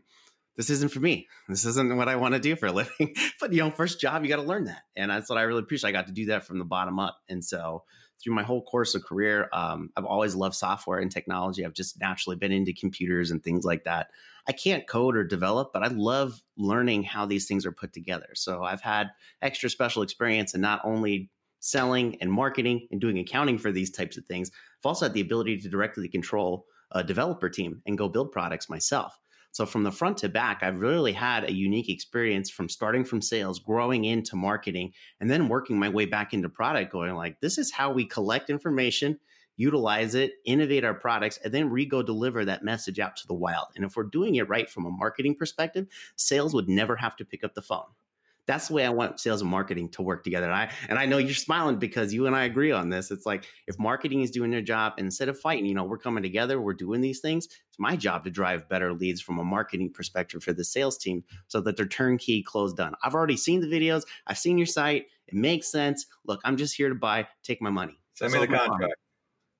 this 0.55 0.69
isn't 0.69 0.91
for 0.91 1.01
me. 1.01 1.27
This 1.49 1.65
isn't 1.65 1.97
what 1.97 2.07
I 2.07 2.15
want 2.15 2.33
to 2.33 2.39
do 2.39 2.55
for 2.55 2.67
a 2.67 2.71
living. 2.73 3.13
but 3.41 3.51
you 3.51 3.59
know, 3.59 3.71
first 3.71 3.99
job, 3.99 4.23
you 4.23 4.29
got 4.29 4.37
to 4.37 4.43
learn 4.43 4.65
that, 4.65 4.83
and 4.95 5.11
that's 5.11 5.29
what 5.29 5.37
I 5.37 5.43
really 5.43 5.61
appreciate. 5.61 5.89
I 5.89 5.91
got 5.91 6.07
to 6.07 6.13
do 6.13 6.27
that 6.27 6.45
from 6.45 6.59
the 6.59 6.65
bottom 6.65 6.97
up, 6.97 7.17
and 7.27 7.43
so 7.43 7.83
through 8.21 8.33
my 8.33 8.43
whole 8.43 8.63
course 8.63 8.95
of 8.95 9.03
career, 9.03 9.49
um, 9.53 9.89
I've 9.95 10.05
always 10.05 10.35
loved 10.35 10.55
software 10.55 10.99
and 10.99 11.11
technology. 11.11 11.63
I've 11.63 11.73
just 11.73 11.99
naturally 11.99 12.35
been 12.35 12.51
into 12.51 12.73
computers 12.73 13.31
and 13.31 13.43
things 13.43 13.63
like 13.63 13.83
that. 13.83 14.07
I 14.47 14.53
can't 14.53 14.87
code 14.87 15.15
or 15.15 15.23
develop, 15.23 15.71
but 15.73 15.83
I 15.83 15.87
love 15.87 16.41
learning 16.57 17.03
how 17.03 17.25
these 17.25 17.47
things 17.47 17.65
are 17.65 17.71
put 17.71 17.93
together. 17.93 18.29
So 18.33 18.63
I've 18.63 18.81
had 18.81 19.11
extra 19.41 19.69
special 19.69 20.01
experience 20.01 20.53
in 20.53 20.61
not 20.61 20.81
only 20.83 21.29
selling 21.59 22.17
and 22.21 22.31
marketing 22.31 22.87
and 22.91 23.01
doing 23.01 23.19
accounting 23.19 23.57
for 23.57 23.71
these 23.71 23.91
types 23.91 24.17
of 24.17 24.25
things, 24.25 24.49
I've 24.79 24.87
also 24.87 25.05
had 25.05 25.13
the 25.13 25.21
ability 25.21 25.57
to 25.57 25.69
directly 25.69 26.07
control 26.07 26.65
a 26.91 27.03
developer 27.03 27.49
team 27.49 27.81
and 27.85 27.97
go 27.97 28.07
build 28.07 28.31
products 28.31 28.69
myself. 28.69 29.19
So 29.51 29.65
from 29.65 29.83
the 29.83 29.91
front 29.91 30.17
to 30.17 30.29
back, 30.29 30.59
I've 30.61 30.79
really 30.81 31.13
had 31.13 31.43
a 31.43 31.53
unique 31.53 31.89
experience 31.89 32.49
from 32.49 32.69
starting 32.69 33.03
from 33.03 33.21
sales, 33.21 33.59
growing 33.59 34.05
into 34.05 34.35
marketing, 34.35 34.93
and 35.19 35.29
then 35.29 35.49
working 35.49 35.79
my 35.79 35.89
way 35.89 36.05
back 36.05 36.33
into 36.33 36.49
product, 36.49 36.91
going 36.91 37.15
like, 37.15 37.39
this 37.41 37.57
is 37.57 37.71
how 37.71 37.91
we 37.91 38.05
collect 38.05 38.49
information, 38.49 39.19
utilize 39.55 40.13
it, 40.13 40.33
innovate 40.45 40.83
our 40.83 40.93
products, 40.93 41.39
and 41.43 41.53
then 41.53 41.71
re 41.71 41.85
go 41.85 42.03
deliver 42.03 42.45
that 42.45 42.63
message 42.63 42.99
out 42.99 43.15
to 43.15 43.27
the 43.27 43.33
wild. 43.33 43.67
And 43.75 43.83
if 43.83 43.95
we're 43.95 44.03
doing 44.03 44.35
it 44.35 44.47
right 44.47 44.69
from 44.69 44.85
a 44.85 44.91
marketing 44.91 45.35
perspective, 45.35 45.87
sales 46.15 46.53
would 46.53 46.69
never 46.69 46.95
have 46.95 47.15
to 47.15 47.25
pick 47.25 47.43
up 47.43 47.55
the 47.55 47.61
phone 47.61 47.87
that's 48.47 48.69
the 48.69 48.73
way 48.73 48.85
I 48.85 48.89
want 48.89 49.19
sales 49.19 49.41
and 49.41 49.51
marketing 49.51 49.89
to 49.89 50.01
work 50.01 50.23
together. 50.23 50.45
And 50.45 50.55
I 50.55 50.71
and 50.89 50.97
I 50.97 51.05
know 51.05 51.17
you're 51.17 51.33
smiling 51.33 51.77
because 51.77 52.13
you 52.13 52.25
and 52.25 52.35
I 52.35 52.45
agree 52.45 52.71
on 52.71 52.89
this. 52.89 53.11
It's 53.11 53.25
like 53.25 53.45
if 53.67 53.77
marketing 53.77 54.21
is 54.21 54.31
doing 54.31 54.51
their 54.51 54.61
job, 54.61 54.93
instead 54.97 55.29
of 55.29 55.39
fighting, 55.39 55.65
you 55.65 55.75
know, 55.75 55.83
we're 55.83 55.97
coming 55.97 56.23
together, 56.23 56.59
we're 56.59 56.73
doing 56.73 57.01
these 57.01 57.19
things. 57.19 57.45
It's 57.45 57.79
my 57.79 57.95
job 57.95 58.23
to 58.23 58.31
drive 58.31 58.69
better 58.69 58.93
leads 58.93 59.21
from 59.21 59.37
a 59.37 59.43
marketing 59.43 59.91
perspective 59.93 60.41
for 60.41 60.53
the 60.53 60.63
sales 60.63 60.97
team 60.97 61.23
so 61.47 61.59
that 61.61 61.75
they're 61.75 61.85
turnkey 61.85 62.41
closed 62.41 62.77
done. 62.77 62.93
I've 63.03 63.15
already 63.15 63.37
seen 63.37 63.59
the 63.59 63.67
videos, 63.67 64.03
I've 64.25 64.37
seen 64.37 64.57
your 64.57 64.67
site, 64.67 65.07
it 65.27 65.33
makes 65.35 65.69
sense. 65.69 66.05
Look, 66.25 66.39
I'm 66.45 66.57
just 66.57 66.75
here 66.75 66.89
to 66.89 66.95
buy, 66.95 67.27
take 67.43 67.61
my 67.61 67.69
money. 67.69 67.99
Send 68.13 68.33
me 68.33 68.39
the 68.39 68.47
contract. 68.47 68.95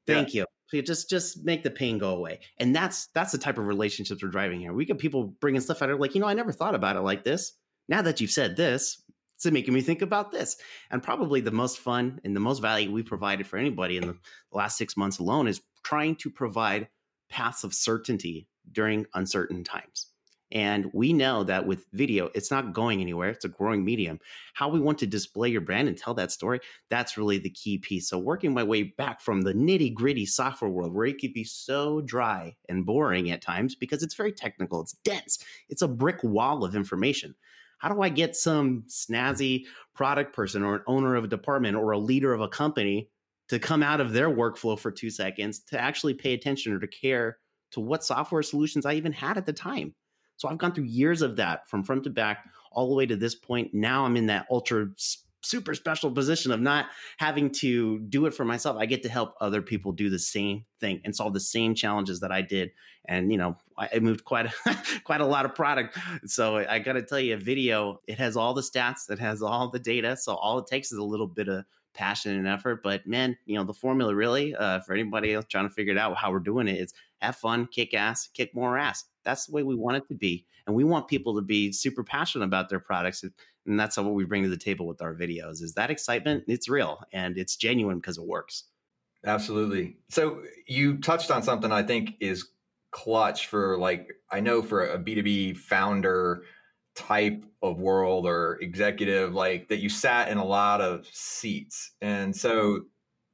Thank 0.07 0.33
yeah. 0.33 0.41
you. 0.41 0.45
So 0.67 0.77
you 0.77 0.83
just 0.83 1.09
just 1.09 1.45
make 1.45 1.63
the 1.63 1.71
pain 1.71 1.97
go 1.97 2.15
away. 2.15 2.39
And 2.57 2.75
that's 2.75 3.07
that's 3.07 3.31
the 3.31 3.37
type 3.37 3.57
of 3.57 3.67
relationships 3.67 4.23
we're 4.23 4.29
driving 4.29 4.59
here. 4.59 4.73
We 4.73 4.85
get 4.85 4.97
people 4.97 5.35
bringing 5.39 5.61
stuff 5.61 5.81
out 5.81 5.89
of 5.89 5.99
like, 5.99 6.15
you 6.15 6.21
know, 6.21 6.27
I 6.27 6.33
never 6.33 6.51
thought 6.51 6.75
about 6.75 6.95
it 6.95 7.01
like 7.01 7.23
this. 7.23 7.53
Now 7.87 8.01
that 8.01 8.19
you've 8.19 8.31
said 8.31 8.57
this, 8.57 9.01
it's 9.35 9.45
making 9.45 9.73
me 9.73 9.81
think 9.81 10.01
about 10.01 10.31
this. 10.31 10.57
And 10.89 11.03
probably 11.03 11.41
the 11.41 11.51
most 11.51 11.79
fun 11.79 12.19
and 12.23 12.35
the 12.35 12.39
most 12.39 12.59
value 12.59 12.91
we 12.91 13.03
provided 13.03 13.45
for 13.45 13.57
anybody 13.57 13.97
in 13.97 14.07
the 14.07 14.17
last 14.51 14.77
six 14.77 14.97
months 14.97 15.19
alone 15.19 15.47
is 15.47 15.61
trying 15.83 16.15
to 16.17 16.29
provide 16.29 16.87
paths 17.29 17.63
of 17.63 17.73
certainty 17.73 18.47
during 18.71 19.05
uncertain 19.13 19.63
times. 19.63 20.07
And 20.51 20.89
we 20.93 21.11
know 21.11 21.43
that 21.43 21.67
with 21.67 21.85
video, 21.91 22.29
it's 22.33 22.51
not 22.51 22.73
going 22.73 23.01
anywhere. 23.01 23.29
It's 23.29 23.43
a 23.43 23.49
growing 23.49 23.83
medium. 23.83 24.19
How 24.53 24.69
we 24.69 24.79
want 24.79 24.97
to 24.99 25.05
display 25.05 25.49
your 25.49 25.61
brand 25.61 25.89
and 25.89 25.97
tell 25.97 26.13
that 26.13 26.31
story, 26.31 26.61
that's 26.89 27.17
really 27.17 27.37
the 27.37 27.49
key 27.49 27.77
piece. 27.77 28.09
So, 28.09 28.17
working 28.17 28.53
my 28.53 28.63
way 28.63 28.83
back 28.83 29.19
from 29.19 29.41
the 29.41 29.53
nitty 29.53 29.93
gritty 29.93 30.25
software 30.25 30.71
world 30.71 30.93
where 30.93 31.05
it 31.05 31.19
could 31.19 31.33
be 31.33 31.43
so 31.43 31.99
dry 31.99 32.55
and 32.69 32.85
boring 32.85 33.29
at 33.29 33.41
times 33.41 33.75
because 33.75 34.03
it's 34.03 34.15
very 34.15 34.31
technical, 34.31 34.81
it's 34.81 34.95
dense, 35.03 35.39
it's 35.67 35.81
a 35.81 35.87
brick 35.87 36.23
wall 36.23 36.63
of 36.63 36.75
information. 36.75 37.35
How 37.77 37.93
do 37.93 38.01
I 38.01 38.09
get 38.09 38.35
some 38.35 38.83
snazzy 38.87 39.65
product 39.93 40.33
person 40.33 40.63
or 40.63 40.75
an 40.75 40.83
owner 40.87 41.15
of 41.15 41.23
a 41.23 41.27
department 41.27 41.75
or 41.75 41.91
a 41.91 41.97
leader 41.97 42.33
of 42.33 42.41
a 42.41 42.47
company 42.47 43.09
to 43.49 43.59
come 43.59 43.83
out 43.83 44.01
of 44.01 44.13
their 44.13 44.29
workflow 44.29 44.77
for 44.77 44.91
two 44.91 45.09
seconds 45.09 45.59
to 45.59 45.79
actually 45.79 46.13
pay 46.13 46.33
attention 46.33 46.73
or 46.73 46.79
to 46.79 46.87
care 46.87 47.37
to 47.71 47.79
what 47.79 48.03
software 48.03 48.43
solutions 48.43 48.85
I 48.85 48.93
even 48.93 49.11
had 49.11 49.37
at 49.37 49.45
the 49.45 49.53
time? 49.53 49.93
So 50.37 50.47
I've 50.47 50.57
gone 50.57 50.73
through 50.73 50.85
years 50.85 51.21
of 51.21 51.35
that 51.37 51.67
from 51.67 51.83
front 51.83 52.03
to 52.03 52.09
back 52.09 52.45
all 52.71 52.89
the 52.89 52.95
way 52.95 53.05
to 53.05 53.15
this 53.15 53.35
point. 53.35 53.73
Now 53.73 54.05
I'm 54.05 54.17
in 54.17 54.27
that 54.27 54.45
ultra 54.51 54.87
super 55.47 55.73
special 55.73 56.11
position 56.11 56.51
of 56.51 56.59
not 56.59 56.87
having 57.17 57.49
to 57.51 57.99
do 57.99 58.25
it 58.25 58.33
for 58.33 58.45
myself. 58.45 58.77
I 58.77 58.85
get 58.85 59.03
to 59.03 59.09
help 59.09 59.35
other 59.39 59.61
people 59.61 59.91
do 59.91 60.09
the 60.09 60.19
same 60.19 60.65
thing 60.79 61.01
and 61.05 61.15
solve 61.15 61.33
the 61.33 61.39
same 61.39 61.75
challenges 61.75 62.19
that 62.19 62.31
I 62.31 62.41
did. 62.41 62.71
And 63.05 63.31
you 63.31 63.37
know, 63.37 63.57
I 63.77 63.99
moved 63.99 64.25
quite 64.25 64.47
a, 64.47 64.77
quite 65.03 65.21
a 65.21 65.25
lot 65.25 65.45
of 65.45 65.55
product. 65.55 65.97
So 66.25 66.57
I 66.57 66.79
got 66.79 66.93
to 66.93 67.01
tell 67.01 67.19
you, 67.19 67.35
a 67.35 67.37
video 67.37 68.01
it 68.07 68.17
has 68.17 68.35
all 68.35 68.53
the 68.53 68.61
stats, 68.61 69.09
it 69.09 69.19
has 69.19 69.41
all 69.41 69.69
the 69.69 69.79
data. 69.79 70.17
So 70.17 70.35
all 70.35 70.59
it 70.59 70.67
takes 70.67 70.91
is 70.91 70.97
a 70.97 71.03
little 71.03 71.27
bit 71.27 71.47
of 71.47 71.65
passion 71.93 72.37
and 72.37 72.47
effort. 72.47 72.83
But 72.83 73.07
man, 73.07 73.37
you 73.45 73.55
know, 73.55 73.63
the 73.63 73.73
formula 73.73 74.13
really 74.15 74.55
uh, 74.55 74.79
for 74.81 74.93
anybody 74.93 75.33
else 75.33 75.45
trying 75.49 75.67
to 75.67 75.73
figure 75.73 75.93
it 75.93 75.97
out 75.97 76.15
how 76.15 76.31
we're 76.31 76.39
doing 76.39 76.67
it 76.67 76.79
is 76.79 76.93
have 77.21 77.35
fun, 77.35 77.67
kick 77.67 77.93
ass, 77.93 78.29
kick 78.33 78.53
more 78.53 78.77
ass. 78.77 79.03
That's 79.27 79.45
the 79.45 79.51
way 79.51 79.63
we 79.63 79.75
want 79.75 79.97
it 79.97 80.07
to 80.07 80.15
be. 80.15 80.45
And 80.65 80.75
we 80.75 80.85
want 80.85 81.09
people 81.09 81.35
to 81.35 81.41
be 81.41 81.73
super 81.73 82.01
passionate 82.01 82.45
about 82.45 82.69
their 82.69 82.79
products. 82.79 83.25
And 83.65 83.77
that's 83.77 83.97
what 83.97 84.13
we 84.13 84.23
bring 84.23 84.43
to 84.43 84.49
the 84.49 84.55
table 84.55 84.87
with 84.87 85.01
our 85.01 85.13
videos 85.13 85.61
is 85.61 85.73
that 85.73 85.91
excitement. 85.91 86.45
It's 86.47 86.69
real 86.69 87.03
and 87.11 87.37
it's 87.37 87.57
genuine 87.57 87.97
because 87.97 88.17
it 88.17 88.25
works. 88.25 88.63
Absolutely. 89.25 89.97
So 90.09 90.41
you 90.65 90.99
touched 90.99 91.29
on 91.29 91.43
something 91.43 91.73
I 91.73 91.83
think 91.83 92.11
is 92.21 92.47
clutch 92.91 93.47
for 93.47 93.77
like, 93.77 94.13
I 94.31 94.39
know 94.39 94.61
for 94.61 94.85
a 94.85 94.97
B2B 94.97 95.57
founder 95.57 96.43
type 96.95 97.43
of 97.61 97.79
world 97.79 98.25
or 98.25 98.57
executive, 98.61 99.33
like 99.33 99.67
that 99.67 99.79
you 99.79 99.89
sat 99.89 100.29
in 100.29 100.37
a 100.37 100.45
lot 100.45 100.79
of 100.79 101.05
seats. 101.11 101.91
And 102.01 102.33
so 102.33 102.85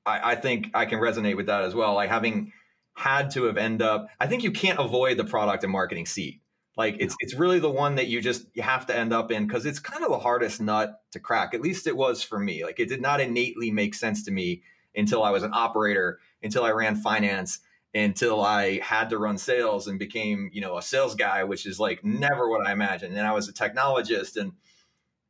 I, 0.07 0.31
I 0.31 0.35
think 0.35 0.71
I 0.73 0.85
can 0.85 0.99
resonate 0.99 1.37
with 1.37 1.45
that 1.45 1.63
as 1.63 1.75
well. 1.75 1.93
Like 1.93 2.09
having, 2.09 2.51
had 2.95 3.31
to 3.31 3.43
have 3.43 3.57
end 3.57 3.81
up 3.81 4.07
i 4.19 4.27
think 4.27 4.43
you 4.43 4.51
can't 4.51 4.79
avoid 4.79 5.17
the 5.17 5.23
product 5.23 5.63
and 5.63 5.71
marketing 5.71 6.05
seat 6.05 6.41
like 6.75 6.97
it's 6.99 7.15
it's 7.19 7.35
really 7.35 7.59
the 7.59 7.69
one 7.69 7.95
that 7.95 8.07
you 8.07 8.21
just 8.21 8.45
you 8.53 8.63
have 8.63 8.85
to 8.87 8.95
end 8.95 9.13
up 9.13 9.31
in 9.31 9.45
because 9.45 9.65
it's 9.65 9.79
kind 9.79 10.03
of 10.03 10.09
the 10.09 10.17
hardest 10.17 10.59
nut 10.59 11.01
to 11.11 11.19
crack. 11.19 11.53
At 11.53 11.61
least 11.61 11.85
it 11.85 11.95
was 11.95 12.23
for 12.23 12.39
me. 12.39 12.65
Like 12.65 12.79
it 12.79 12.89
did 12.89 12.99
not 12.99 13.21
innately 13.21 13.69
make 13.69 13.93
sense 13.93 14.23
to 14.23 14.31
me 14.31 14.63
until 14.95 15.23
i 15.23 15.31
was 15.31 15.43
an 15.43 15.51
operator 15.53 16.19
until 16.41 16.63
i 16.63 16.71
ran 16.71 16.95
finance 16.95 17.59
until 17.95 18.41
i 18.41 18.79
had 18.79 19.09
to 19.09 19.17
run 19.17 19.37
sales 19.37 19.87
and 19.87 19.99
became 19.99 20.49
you 20.53 20.61
know 20.61 20.77
a 20.77 20.81
sales 20.81 21.15
guy 21.15 21.43
which 21.43 21.65
is 21.65 21.79
like 21.79 22.03
never 22.03 22.49
what 22.49 22.65
i 22.67 22.71
imagined. 22.71 23.17
And 23.17 23.27
i 23.27 23.33
was 23.33 23.47
a 23.49 23.53
technologist 23.53 24.37
and 24.37 24.53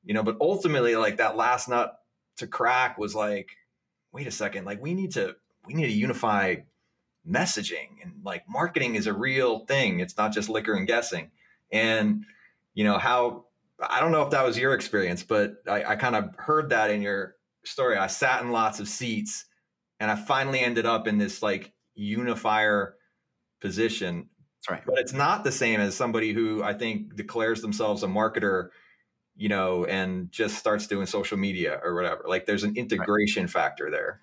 you 0.03 0.13
know 0.13 0.24
but 0.24 0.38
ultimately 0.41 0.96
like 0.96 1.17
that 1.17 1.38
last 1.38 1.70
nut 1.70 1.98
to 2.38 2.48
crack 2.48 2.98
was 2.98 3.15
like 3.15 3.51
wait 4.12 4.27
a 4.27 4.32
second 4.32 4.65
like 4.65 4.82
we 4.82 4.93
need 4.93 5.12
to 5.13 5.36
we 5.65 5.74
need 5.74 5.86
to 5.86 5.93
unify 5.93 6.55
messaging 7.30 8.01
and 8.01 8.22
like 8.24 8.44
marketing 8.48 8.96
is 8.96 9.08
a 9.08 9.13
real 9.13 9.60
thing. 9.65 10.00
It's 10.00 10.18
not 10.18 10.34
just 10.34 10.50
liquor 10.50 10.74
and 10.74 10.88
guessing. 10.88 11.32
And, 11.72 12.25
you 12.74 12.84
know, 12.84 12.98
how 12.98 13.46
I 13.82 14.00
don't 14.00 14.12
know 14.12 14.22
if 14.22 14.32
that 14.32 14.46
was 14.46 14.58
your 14.58 14.74
experience, 14.74 15.24
but 15.24 15.56
I, 15.68 15.84
I 15.84 15.96
kind 15.96 16.15
of 16.15 16.36
heard 16.38 16.70
that 16.70 16.89
in 16.92 17.01
your 17.01 17.36
story. 17.65 17.98
I 17.98 18.08
sat 18.08 18.42
in 18.42 18.51
lots 18.51 18.80
of 18.80 18.88
seats 18.88 19.46
and 20.00 20.12
I 20.12 20.15
finally 20.15 20.60
ended 20.60 20.86
up 20.86 21.08
in 21.08 21.18
this 21.18 21.42
like 21.42 21.74
unifier 21.96 22.96
position. 23.62 24.30
That's 24.60 24.70
right. 24.70 24.84
But 24.86 25.00
it's 25.00 25.13
not 25.13 25.44
the 25.44 25.51
same 25.51 25.80
as 25.80 25.96
somebody 25.96 26.34
who 26.34 26.63
I 26.63 26.74
think 26.74 27.15
declares 27.15 27.62
themselves 27.62 28.03
a 28.03 28.08
marketer, 28.08 28.70
you 29.36 29.50
know, 29.50 29.86
and 29.86 30.32
just 30.32 30.58
starts 30.58 30.88
doing 30.88 31.06
social 31.06 31.38
media 31.38 31.80
or 31.84 31.96
whatever. 31.96 32.25
Like 32.27 32.46
there's 32.46 32.63
an 32.63 32.75
integration 32.75 33.44
right. 33.44 33.51
factor 33.51 33.89
there. 33.89 34.22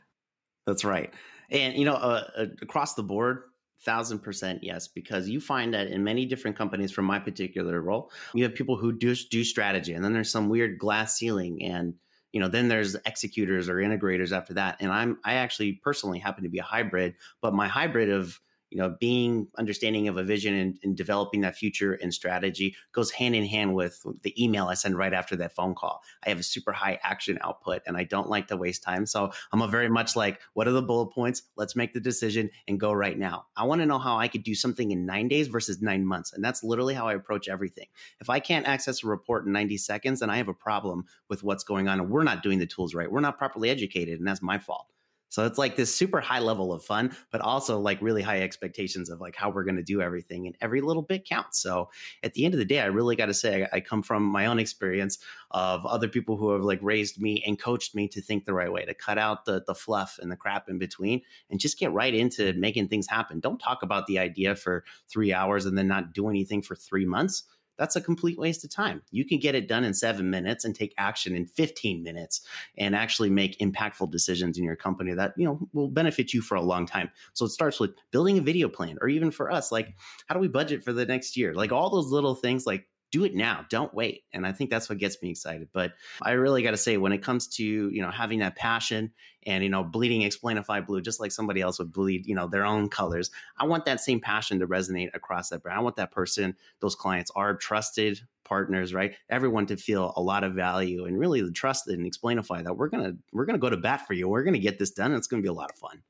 That's 0.67 0.85
right. 0.85 1.13
And 1.51 1.77
you 1.77 1.85
know, 1.85 1.95
uh, 1.95 2.25
uh, 2.37 2.47
across 2.63 2.95
the 2.95 3.03
board, 3.03 3.45
thousand 3.85 4.21
percent 4.21 4.63
yes, 4.63 4.89
because 4.89 5.29
you 5.29 5.41
find 5.41 5.75
that 5.75 5.89
in 5.89 6.05
many 6.05 6.27
different 6.27 6.57
companies, 6.57 6.93
from 6.93 7.05
my 7.05 7.19
particular 7.19 7.81
role, 7.81 8.11
you 8.35 8.45
have 8.45 8.55
people 8.55 8.77
who 8.77 8.93
do 8.93 9.15
do 9.15 9.45
strategy, 9.45 9.93
and 9.93 10.05
then 10.05 10.13
there's 10.13 10.31
some 10.31 10.49
weird 10.49 10.79
glass 10.79 11.17
ceiling, 11.17 11.63
and 11.63 11.95
you 12.33 12.41
know, 12.41 12.49
then 12.49 12.69
there's 12.69 12.95
executors 13.07 13.69
or 13.69 13.77
integrators 13.77 14.33
after 14.33 14.55
that. 14.55 14.77
And 14.81 14.93
I'm 14.93 15.19
I 15.25 15.35
actually 15.35 15.73
personally 15.83 16.19
happen 16.19 16.45
to 16.45 16.51
be 16.51 16.59
a 16.59 16.65
hybrid, 16.65 17.15
but 17.41 17.55
my 17.55 17.69
hybrid 17.69 18.11
of 18.11 18.41
you 18.71 18.79
know, 18.79 18.97
being 19.01 19.49
understanding 19.59 20.09
of 20.09 20.17
a 20.17 20.23
vision 20.23 20.55
and, 20.55 20.79
and, 20.83 20.97
developing 20.97 21.41
that 21.41 21.57
future 21.57 21.95
and 21.95 22.13
strategy 22.13 22.75
goes 22.93 23.11
hand 23.11 23.35
in 23.35 23.45
hand 23.45 23.75
with 23.75 24.05
the 24.23 24.43
email 24.43 24.67
I 24.67 24.75
send 24.75 24.97
right 24.97 25.13
after 25.13 25.35
that 25.37 25.55
phone 25.55 25.75
call. 25.75 26.03
I 26.25 26.29
have 26.29 26.39
a 26.39 26.45
super 26.45 26.73
high 26.73 26.99
action 27.03 27.39
output 27.43 27.83
and 27.87 27.97
I 27.97 28.05
don't 28.05 28.29
like 28.29 28.49
to 28.49 28.57
waste 28.57 28.83
time. 28.83 29.07
So 29.07 29.33
I'm 29.53 29.63
a 29.63 29.69
very 29.69 29.89
much 29.89 30.15
like, 30.15 30.41
what 30.55 30.69
are 30.69 30.73
the 30.73 30.83
bullet 30.83 31.13
points? 31.13 31.43
Let's 31.57 31.75
make 31.75 31.93
the 31.93 32.01
decision 32.01 32.51
and 32.69 32.79
go 32.79 32.93
right 32.93 33.19
now. 33.19 33.47
I 33.57 33.65
want 33.65 33.81
to 33.81 33.87
know 33.87 33.99
how 33.99 34.19
I 34.19 34.29
could 34.29 34.43
do 34.43 34.55
something 34.55 34.91
in 34.91 35.07
nine 35.07 35.29
days 35.29 35.49
versus 35.49 35.83
nine 35.83 36.05
months. 36.05 36.33
And 36.33 36.45
that's 36.45 36.63
literally 36.63 36.95
how 36.95 37.09
I 37.09 37.15
approach 37.15 37.49
everything. 37.49 37.87
If 38.21 38.31
I 38.31 38.41
can't 38.41 38.67
access 38.67 39.03
a 39.03 39.09
report 39.09 39.47
in 39.47 39.53
90 39.53 39.79
seconds, 39.79 40.21
then 40.21 40.31
I 40.31 40.37
have 40.37 40.49
a 40.49 40.55
problem 40.55 41.07
with 41.29 41.43
what's 41.43 41.65
going 41.65 41.89
on. 41.89 41.99
And 41.99 42.11
we're 42.11 42.25
not 42.25 42.43
doing 42.43 42.59
the 42.59 42.67
tools 42.67 42.95
right. 42.95 43.11
We're 43.11 43.21
not 43.21 43.39
properly 43.39 43.71
educated. 43.71 44.19
And 44.19 44.29
that's 44.29 44.43
my 44.43 44.59
fault. 44.59 44.87
So 45.31 45.47
it's 45.47 45.59
like 45.59 45.77
this 45.77 45.95
super 45.95 46.21
high 46.21 46.41
level 46.41 46.73
of 46.73 46.85
fun, 46.85 47.17
but 47.31 47.41
also 47.41 47.79
like 47.79 48.03
really 48.03 48.21
high 48.21 48.43
expectations 48.43 49.09
of 49.09 49.21
like 49.21 49.37
how 49.37 49.49
we're 49.49 49.65
going 49.65 49.77
to 49.77 49.83
do 49.83 50.03
everything 50.03 50.47
and 50.47 50.57
every 50.61 50.81
little 50.81 51.03
bit 51.03 51.25
counts. 51.25 51.63
So 51.63 51.89
at 52.23 52.35
the 52.35 52.45
end 52.45 52.53
of 52.53 52.59
the 52.59 52.65
day, 52.65 52.81
I 52.81 52.87
really 52.87 53.17
got 53.17 53.27
to 53.27 53.35
say, 53.35 53.67
I, 53.73 53.81
come 53.81 54.03
from 54.03 54.25
my 54.25 54.47
own 54.47 54.59
experience 54.59 55.19
of 55.53 55.87
other 55.87 56.09
people 56.09 56.37
who 56.37 56.51
have 56.51 56.63
like 56.63 56.81
raised 56.83 57.21
me 57.21 57.43
and 57.47 57.59
coached 57.59 57.95
me 57.95 58.09
to 58.09 58.21
think 58.21 58.45
the 58.45 58.53
right 58.53 58.71
way, 58.71 58.85
to 58.85 58.93
cut 58.93 59.19
out 59.19 59.47
the, 59.47 59.65
the 59.67 59.75
fluff 59.75 60.19
and 60.21 60.31
the 60.31 60.37
crap 60.37 60.69
in 60.69 60.79
between 60.79 61.23
and 61.49 61.59
just 61.59 61.79
get 61.79 61.93
right 61.93 62.15
into 62.15 62.53
making 62.55 62.89
things 62.89 63.07
happen. 63.07 63.41
Don't 63.41 63.59
talk 63.59 63.83
about 63.83 64.07
the 64.07 64.19
idea 64.19 64.55
for 64.55 64.85
three 65.09 65.33
hours 65.33 65.65
and 65.65 65.79
then 65.79 65.89
not 65.89 66.13
do 66.13 66.29
anything 66.29 66.61
for 66.61 66.75
three 66.75 67.07
months 67.07 67.45
that's 67.81 67.97
a 67.97 68.01
complete 68.03 68.39
waste 68.39 68.63
of 68.63 68.71
time. 68.71 69.01
You 69.11 69.25
can 69.25 69.39
get 69.39 69.55
it 69.55 69.67
done 69.67 69.85
in 69.85 69.95
seven 69.95 70.29
minutes 70.29 70.67
and 70.67 70.77
take 70.77 70.93
action 70.99 71.35
in 71.35 71.47
15 71.47 72.03
minutes 72.03 72.43
and 72.77 72.95
actually 72.95 73.31
make 73.31 73.59
impactful 73.59 74.11
decisions 74.11 74.59
in 74.59 74.65
your 74.65 74.77
company 74.77 75.15
that, 75.15 75.33
you 75.39 75.47
know, 75.47 75.67
will 75.73 75.89
benefit 75.89 76.35
you 76.35 76.43
for 76.43 76.57
a 76.57 76.61
long 76.61 76.85
time. 76.85 77.11
So 77.33 77.47
it 77.47 77.53
starts 77.53 77.81
with 77.81 77.93
building 78.11 78.37
a 78.37 78.43
video 78.43 78.69
plan 78.69 78.99
or 79.01 79.09
even 79.09 79.31
for 79.31 79.51
us, 79.51 79.73
like 79.73 79.95
how 80.27 80.35
do 80.35 80.43
we 80.43 80.47
budget 80.47 80.85
for 80.85 80.93
the 80.93 81.07
next 81.07 81.39
year? 81.39 81.55
Like 81.55 81.73
all 81.73 81.89
those 81.89 82.13
little 82.13 82.35
things 82.35 82.67
like 82.67 82.87
do 83.11 83.25
it 83.25 83.35
now 83.35 83.65
don't 83.69 83.93
wait. 83.95 84.25
And 84.33 84.47
i 84.47 84.53
think 84.53 84.71
that's 84.71 84.89
what 84.89 84.99
gets 84.99 85.21
me 85.23 85.31
excited. 85.31 85.69
But 85.73 85.93
i 86.23 86.33
really 86.33 86.63
got 86.63 86.73
to 86.73 86.77
say 86.77 86.97
when 86.97 87.13
it 87.13 87.23
comes 87.23 87.47
to 87.57 87.65
you 87.65 88.03
know 88.03 88.11
having 88.11 88.41
that 88.41 88.57
passion 88.57 89.13
and 89.45 89.63
you 89.65 89.71
know 89.71 89.85
bleeding 89.85 90.23
explainify 90.23 90.85
blue 90.85 91.01
just 91.01 91.21
like 91.21 91.33
somebody 91.33 91.61
else 91.61 91.79
would 91.79 91.93
bleed 91.93 92.27
you 92.27 92.35
know 92.35 92.47
their 92.47 92.67
own 92.67 92.91
colors 92.91 93.31
i 93.57 93.65
want 93.65 93.87
that 93.87 93.99
same 93.99 94.21
passion 94.21 94.59
to 94.61 94.67
resonate 94.67 95.09
across 95.15 95.49
that 95.49 95.63
brand. 95.63 95.79
I 95.79 95.83
want 95.83 95.97
that 95.97 96.13
person 96.13 96.57
those 96.81 96.95
clients 96.95 97.31
are 97.35 97.57
trusted 97.57 98.21
partners 98.51 98.93
right? 98.93 99.15
Everyone 99.31 99.65
to 99.67 99.77
feel 99.77 100.13
a 100.17 100.21
lot 100.21 100.45
of 100.45 100.55
value 100.55 101.07
and 101.07 101.19
really 101.19 101.41
the 101.41 101.53
trust 101.53 101.87
and 101.89 102.05
explainify 102.05 102.63
that 102.65 102.75
we're 102.75 102.89
gonna 102.89 103.13
we're 103.33 103.47
gonna 103.47 103.59
go 103.59 103.71
to 103.71 103.77
bat 103.77 104.07
for 104.07 104.13
you. 104.13 104.29
We're 104.29 104.43
gonna 104.43 104.59
get 104.59 104.79
this 104.79 104.91
done 104.91 105.13
and 105.13 105.19
it's 105.19 105.29
gonna 105.29 105.43
be 105.43 105.49
a 105.49 105.53
lot 105.53 105.71
of 105.71 105.77
fun. 105.77 106.03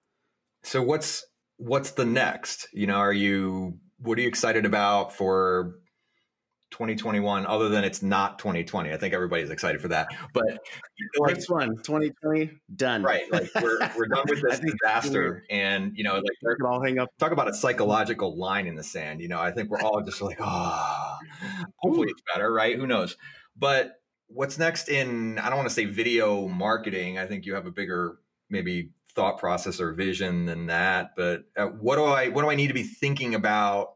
So 0.62 0.83
what's 0.83 1.25
what's 1.59 1.92
the 1.92 2.07
next? 2.07 2.66
You 2.73 2.87
know 2.87 2.97
are 2.97 3.12
you 3.12 3.78
what 3.99 4.19
are 4.19 4.23
you 4.23 4.28
excited 4.28 4.64
about 4.64 5.12
for 5.14 5.75
2021 6.70 7.46
other 7.46 7.68
than 7.68 7.84
it's 7.84 8.02
not 8.02 8.38
2020 8.38 8.92
i 8.92 8.96
think 8.96 9.14
everybody's 9.14 9.50
excited 9.50 9.80
for 9.80 9.88
that. 9.88 10.08
But 10.32 10.44
like, 11.18 11.34
next 11.34 11.50
one 11.50 11.76
2020 11.76 12.50
done. 12.76 13.02
Right 13.02 13.30
like 13.32 13.50
we're, 13.60 13.78
we're 13.96 14.06
done 14.06 14.24
with 14.28 14.42
this 14.48 14.60
disaster. 14.60 15.44
and 15.50 15.92
you 15.96 16.04
know 16.04 16.14
like 16.14 16.24
we 16.42 16.54
can 16.56 16.66
all 16.66 16.82
hang 16.82 16.98
up. 16.98 17.10
talk 17.18 17.32
about 17.32 17.48
a 17.48 17.54
psychological 17.54 18.36
line 18.36 18.66
in 18.66 18.74
the 18.74 18.84
sand 18.84 19.20
you 19.20 19.28
know 19.28 19.40
i 19.40 19.50
think 19.50 19.70
we're 19.70 19.80
all 19.80 20.00
just 20.02 20.20
like 20.22 20.38
oh 20.40 21.18
hopefully 21.76 22.08
it's 22.10 22.22
better 22.32 22.52
right? 22.52 22.76
Who 22.76 22.86
knows? 22.86 23.16
But 23.56 24.00
what's 24.28 24.58
next 24.58 24.88
in 24.88 25.38
i 25.38 25.48
don't 25.48 25.56
want 25.56 25.68
to 25.68 25.74
say 25.74 25.86
video 25.86 26.46
marketing 26.46 27.18
i 27.18 27.26
think 27.26 27.44
you 27.44 27.54
have 27.54 27.66
a 27.66 27.70
bigger 27.70 28.18
maybe 28.48 28.90
thought 29.14 29.38
process 29.38 29.80
or 29.80 29.92
vision 29.92 30.46
than 30.46 30.66
that. 30.66 31.12
But 31.16 31.44
uh, 31.56 31.66
what 31.66 31.96
do 31.96 32.04
I 32.04 32.28
what 32.28 32.42
do 32.42 32.50
I 32.50 32.54
need 32.54 32.68
to 32.68 32.74
be 32.74 32.82
thinking 32.82 33.34
about 33.34 33.94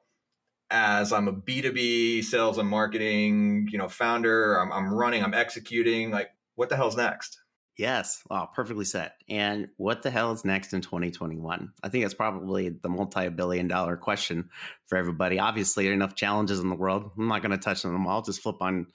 as 0.75 1.12
I'm 1.12 1.28
a 1.28 1.33
B2B 1.33 2.25
sales 2.25 2.59
and 2.59 2.69
marketing, 2.69 3.69
you 3.71 3.78
know, 3.78 3.88
founder, 3.88 4.57
I'm, 4.57 4.73
I'm 4.73 4.93
running, 4.93 5.23
I'm 5.23 5.33
executing, 5.33 6.11
like 6.11 6.31
what 6.57 6.69
the 6.69 6.76
hell's 6.76 6.97
next? 6.97 7.38
Yes. 7.76 8.23
Oh, 8.28 8.49
perfectly 8.52 8.85
set. 8.85 9.14
And 9.28 9.69
what 9.76 10.02
the 10.02 10.11
hell 10.11 10.33
is 10.33 10.45
next 10.45 10.73
in 10.73 10.81
2021? 10.81 11.73
I 11.83 11.88
think 11.88 12.04
that's 12.04 12.14
probably 12.14 12.71
the 12.71 12.88
multi 12.88 13.28
billion 13.28 13.69
dollar 13.69 13.97
question 13.97 14.50
for 14.87 14.99
everybody. 14.99 15.38
Obviously, 15.38 15.87
enough 15.87 16.16
challenges 16.16 16.59
in 16.59 16.69
the 16.69 16.76
world. 16.76 17.11
I'm 17.16 17.28
not 17.28 17.43
going 17.43 17.52
to 17.52 17.59
touch 17.59 17.85
on 17.85 17.93
them 17.93 18.07
all. 18.07 18.23
Just 18.23 18.43
flip 18.43 18.57
on 18.61 18.87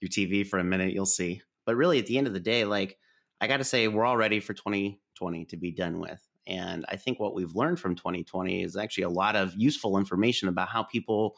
your 0.00 0.08
TV 0.08 0.46
for 0.46 0.58
a 0.58 0.64
minute. 0.64 0.92
You'll 0.92 1.06
see. 1.06 1.42
But 1.66 1.76
really, 1.76 2.00
at 2.00 2.06
the 2.06 2.18
end 2.18 2.26
of 2.26 2.32
the 2.32 2.40
day, 2.40 2.64
like, 2.64 2.96
I 3.40 3.46
got 3.46 3.58
to 3.58 3.64
say, 3.64 3.86
we're 3.86 4.04
all 4.04 4.16
ready 4.16 4.40
for 4.40 4.54
2020 4.54 5.44
to 5.46 5.56
be 5.56 5.70
done 5.70 6.00
with. 6.00 6.20
And 6.48 6.84
I 6.88 6.96
think 6.96 7.20
what 7.20 7.34
we've 7.34 7.54
learned 7.54 7.78
from 7.78 7.94
2020 7.94 8.62
is 8.62 8.76
actually 8.76 9.04
a 9.04 9.10
lot 9.10 9.36
of 9.36 9.54
useful 9.54 9.98
information 9.98 10.48
about 10.48 10.68
how 10.68 10.82
people 10.82 11.36